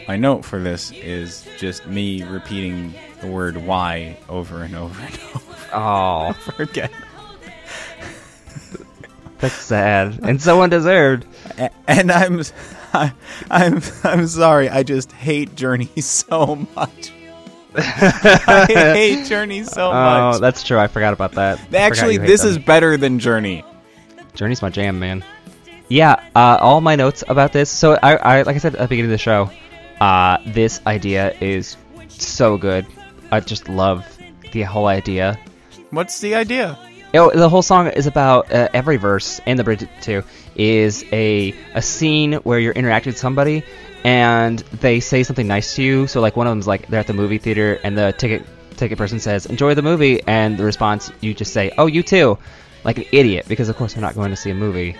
[0.07, 5.19] my note for this is just me repeating the word "why" over and over and
[5.35, 5.55] over.
[5.73, 6.91] Oh, forget.
[9.39, 11.25] that's sad and so undeserved.
[11.89, 12.41] And I'm,
[12.93, 13.11] I,
[13.51, 14.69] I'm, I'm sorry.
[14.69, 17.11] I just hate Journey so much.
[17.77, 20.35] I hate Journey so much.
[20.35, 20.77] Oh, that's true.
[20.77, 21.73] I forgot about that.
[21.73, 22.51] Actually, this them.
[22.51, 23.63] is better than Journey.
[24.35, 25.23] Journey's my jam, man.
[25.89, 27.69] Yeah, uh, all my notes about this.
[27.69, 29.49] So I, I, like I said at the beginning of the show,
[29.99, 32.85] uh, this idea is so good.
[33.31, 34.05] I just love
[34.51, 35.39] the whole idea.
[35.91, 36.77] What's the idea?
[37.13, 40.23] You know, the whole song is about uh, every verse and the bridge too
[40.55, 43.63] is a a scene where you're interacting with somebody
[44.03, 46.07] and they say something nice to you.
[46.07, 48.45] So like one of them's like they're at the movie theater and the ticket
[48.77, 52.37] ticket person says enjoy the movie and the response you just say oh you too.
[52.83, 54.95] Like an idiot because of course they're not going to see a movie.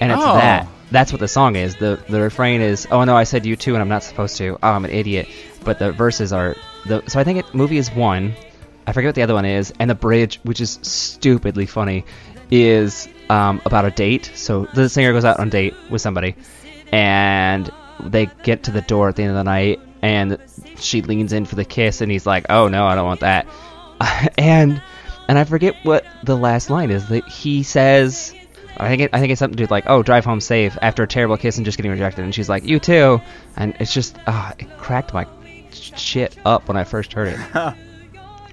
[0.00, 0.34] And it's Oh.
[0.34, 0.66] that.
[0.90, 1.76] That's what the song is.
[1.76, 4.58] The the refrain is oh no I said you too and I'm not supposed to.
[4.62, 5.28] Oh I'm an idiot.
[5.64, 6.56] But the verses are
[6.86, 8.34] the so I think it movie is one.
[8.86, 12.06] I forget what the other one is, and the bridge, which is stupidly funny,
[12.50, 14.30] is um, about a date.
[14.34, 16.36] So the singer goes out on a date with somebody,
[16.90, 20.38] and they get to the door at the end of the night, and
[20.76, 23.46] she leans in for the kiss, and he's like, "Oh no, I don't want that,"
[24.38, 24.82] and
[25.28, 27.08] and I forget what the last line is.
[27.08, 28.34] That he says,
[28.76, 30.76] I think it, I think it's something to do with like, "Oh, drive home safe"
[30.80, 33.20] after a terrible kiss and just getting rejected, and she's like, "You too,"
[33.56, 35.26] and it's just, ah, it cracked my
[35.72, 37.40] shit up when I first heard it.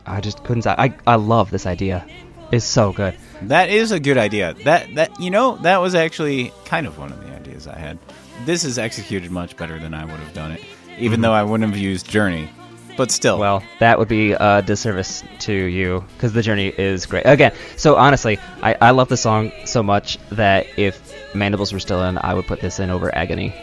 [0.08, 0.68] I just couldn't.
[0.68, 2.06] I I love this idea.
[2.52, 3.16] It's so good.
[3.44, 4.54] That is a good idea.
[4.66, 7.98] That that you know that was actually kind of one of the ideas I had.
[8.44, 10.64] This is executed much better than I would have done it,
[10.98, 12.50] even though I wouldn't have used Journey.
[12.98, 17.24] But still, Well, that would be a disservice to you because the journey is great.
[17.26, 22.02] Again, so honestly, I, I love the song so much that if Mandibles were still
[22.04, 23.54] in, I would put this in over Agony.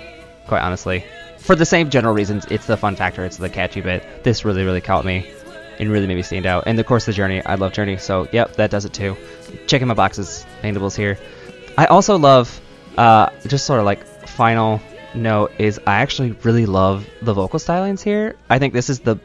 [0.48, 1.02] Quite honestly,
[1.38, 4.22] for the same general reasons, it's the fun factor, it's the catchy bit.
[4.22, 5.30] This really, really caught me
[5.78, 6.64] and really made me stand out.
[6.66, 7.42] And of course, the journey.
[7.44, 9.16] I love Journey, so yep, that does it too.
[9.66, 11.18] Checking my boxes, Mandibles here.
[11.78, 12.60] I also love,
[12.98, 14.80] uh, just sort of like final
[15.14, 18.36] note is I actually really love the vocal stylings here.
[18.50, 19.16] I think this is the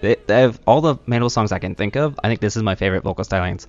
[0.00, 2.18] it, of all the Mandel songs I can think of.
[2.22, 3.66] I think this is my favorite vocal stylings.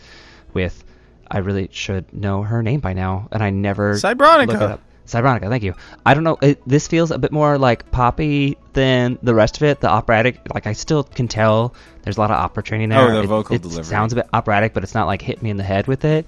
[0.53, 0.83] With
[1.29, 4.47] I really should know her name by now, and I never Cybronica.
[4.47, 4.81] look it up.
[5.05, 5.73] Cybronica, thank you.
[6.05, 6.37] I don't know.
[6.41, 9.81] It, this feels a bit more like poppy than the rest of it.
[9.81, 11.73] The operatic, like I still can tell
[12.03, 12.99] there's a lot of opera training there.
[13.01, 13.83] Oh, the It- vocal it delivery.
[13.83, 16.25] sounds a bit operatic, but it's not like hit me in the head with it.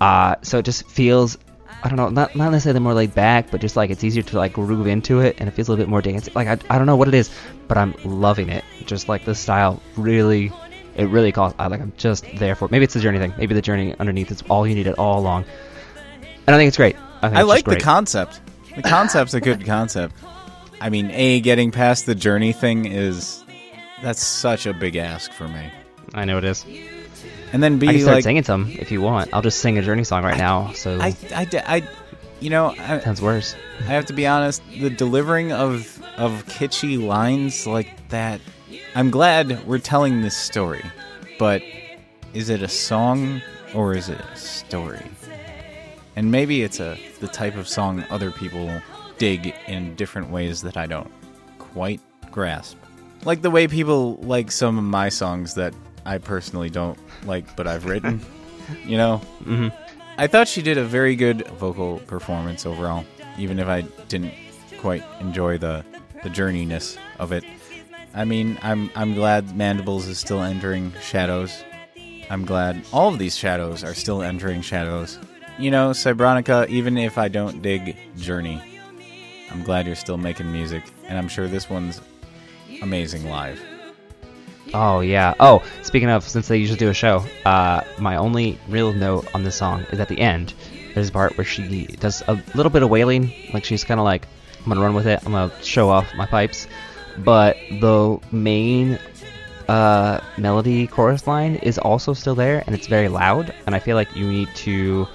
[0.00, 1.38] Uh, so it just feels,
[1.82, 4.36] I don't know, not not necessarily more laid back, but just like it's easier to
[4.36, 6.32] like groove into it, and it feels a little bit more dancey.
[6.34, 7.30] Like I, I don't know what it is,
[7.68, 8.64] but I'm loving it.
[8.86, 10.50] Just like the style, really,
[10.96, 11.54] it really calls.
[11.58, 12.66] I like I'm just there for.
[12.66, 12.70] it.
[12.70, 13.34] Maybe it's the journey thing.
[13.36, 15.44] Maybe the journey underneath is all you needed all along.
[16.46, 16.96] And I think it's great.
[17.22, 18.40] I, think I it's like just the concept.
[18.76, 20.14] The concept's a good concept.
[20.80, 23.44] I mean, a getting past the journey thing is
[24.02, 25.70] that's such a big ask for me.
[26.12, 26.64] I know it is.
[27.54, 29.32] And then I b can start like singing some if you want.
[29.32, 30.72] I'll just sing a journey song right now.
[30.72, 31.88] So I, I, I,
[32.40, 33.54] you know, I, sounds worse.
[33.78, 34.60] I have to be honest.
[34.76, 38.40] The delivering of of kitschy lines like that.
[38.96, 40.82] I'm glad we're telling this story,
[41.38, 41.62] but
[42.32, 43.40] is it a song
[43.72, 45.06] or is it a story?
[46.16, 48.82] And maybe it's a the type of song other people
[49.18, 51.12] dig in different ways that I don't
[51.60, 52.00] quite
[52.32, 52.78] grasp.
[53.24, 55.72] Like the way people like some of my songs that
[56.04, 58.20] I personally don't like, but I've written.
[58.84, 59.18] you know.
[59.18, 59.68] hmm
[60.16, 63.04] I thought she did a very good vocal performance overall,
[63.36, 64.32] even if I didn't
[64.78, 65.84] quite enjoy the
[66.22, 67.44] the journeyness of it.
[68.14, 71.64] I mean, I'm I'm glad Mandibles is still entering shadows.
[72.30, 75.18] I'm glad all of these shadows are still entering shadows.
[75.58, 78.62] You know, Cybronica, even if I don't dig Journey,
[79.50, 82.00] I'm glad you're still making music, and I'm sure this one's
[82.82, 83.60] amazing live.
[84.74, 85.34] Oh yeah.
[85.38, 89.44] Oh, speaking of, since they usually do a show, uh, my only real note on
[89.44, 90.52] this song is at the end.
[90.94, 94.04] There's a part where she does a little bit of wailing, like she's kind of
[94.04, 94.26] like,
[94.58, 95.20] "I'm gonna run with it.
[95.24, 96.66] I'm gonna show off my pipes."
[97.18, 98.98] But the main
[99.68, 103.54] uh, melody chorus line is also still there, and it's very loud.
[103.66, 105.06] And I feel like you need to.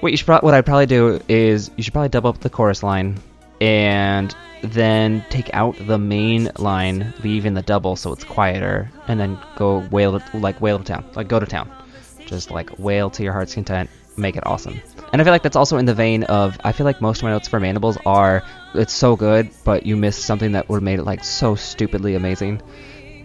[0.00, 2.50] What you should pro- what I'd probably do is you should probably double up the
[2.50, 3.18] chorus line,
[3.62, 9.18] and then take out the main line, leave in the double so it's quieter, and
[9.18, 11.70] then go wail like wail to town, like go to town,
[12.26, 14.80] just like wail to your heart's content, make it awesome.
[15.12, 17.24] And I feel like that's also in the vein of I feel like most of
[17.24, 18.42] my notes for Mandibles are
[18.74, 22.14] it's so good, but you missed something that would have made it like so stupidly
[22.14, 22.60] amazing.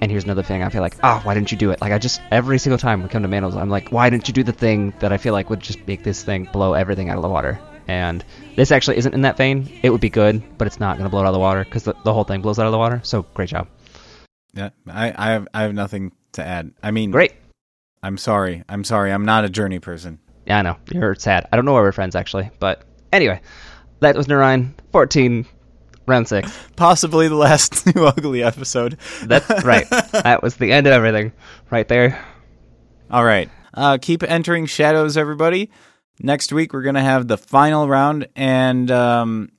[0.01, 1.81] And here's another thing I feel like, ah, why didn't you do it?
[1.81, 4.33] Like I just every single time we come to Mandibles, I'm like, why didn't you
[4.33, 7.17] do the thing that I feel like would just make this thing blow everything out
[7.17, 7.59] of the water?
[7.87, 8.23] And
[8.55, 9.69] this actually isn't in that vein.
[9.83, 11.63] It would be good, but it's not going to blow it out of the water
[11.63, 13.01] because the, the whole thing blows out of the water.
[13.03, 13.67] So great job.
[14.53, 16.71] Yeah, I, I have I have nothing to add.
[16.81, 17.33] I mean, Great.
[18.03, 18.63] I'm sorry.
[18.67, 19.11] I'm sorry.
[19.11, 20.19] I'm not a journey person.
[20.45, 20.77] Yeah, I know.
[20.91, 21.47] You're sad.
[21.51, 22.51] I don't know why we're friends, actually.
[22.59, 23.41] But anyway,
[24.01, 25.45] that was Nur Ein 14,
[26.05, 26.59] round 6.
[26.75, 28.97] Possibly the last new ugly episode.
[29.23, 29.89] That's right.
[30.11, 31.31] that was the end of everything
[31.71, 32.23] right there.
[33.09, 33.49] All right.
[33.73, 35.69] Uh, keep entering shadows, everybody.
[36.25, 39.51] Next week we're gonna have the final round, and um,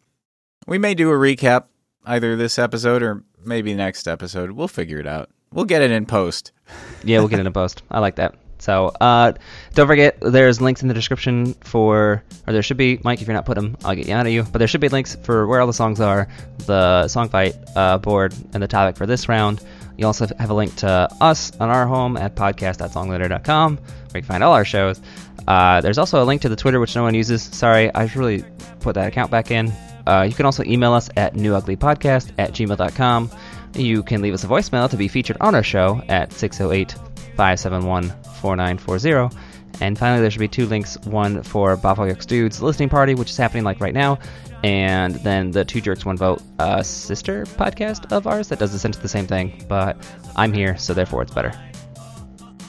[0.67, 1.65] we may do a recap
[2.07, 4.51] either this episode or maybe next episode.
[4.51, 5.29] We'll figure it out.
[5.53, 6.53] We'll get it in post.
[7.07, 7.83] Yeah, we'll get it in post.
[7.91, 8.35] I like that.
[8.57, 9.35] So uh,
[9.75, 13.35] don't forget, there's links in the description for, or there should be, Mike, if you're
[13.35, 14.43] not putting them, I'll get you out of you.
[14.45, 16.29] But there should be links for where all the songs are,
[16.61, 19.63] the song fight uh, board, and the topic for this round.
[19.99, 20.89] You also have a link to
[21.21, 24.99] us on our home at podcast.songleader.com, where you can find all our shows.
[25.47, 27.43] Uh, there's also a link to the Twitter, which no one uses.
[27.43, 28.45] Sorry, I should really
[28.81, 29.73] put that account back in.
[30.07, 33.31] Uh, you can also email us at newuglypodcast at gmail.com.
[33.75, 36.93] You can leave us a voicemail to be featured on our show at 608
[37.37, 39.37] 571 4940.
[39.81, 43.37] And finally, there should be two links one for Bafo Dudes listening party, which is
[43.37, 44.19] happening like right now,
[44.63, 49.03] and then the Two Jerks One Vote uh, sister podcast of ours that does essentially
[49.03, 49.97] the same thing, but
[50.37, 51.53] I'm here, so therefore it's better.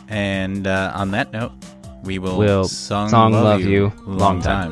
[0.08, 1.52] And uh, on that note,
[2.06, 4.72] we will We'll song, song love, love you, you long long time.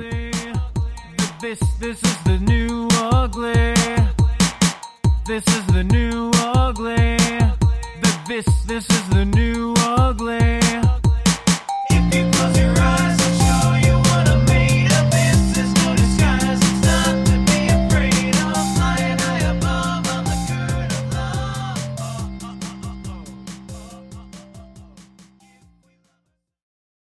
[1.41, 3.73] This, this is the new ugly.
[5.25, 7.17] This is the new ugly.
[7.17, 10.62] Th- This, this is the new ugly.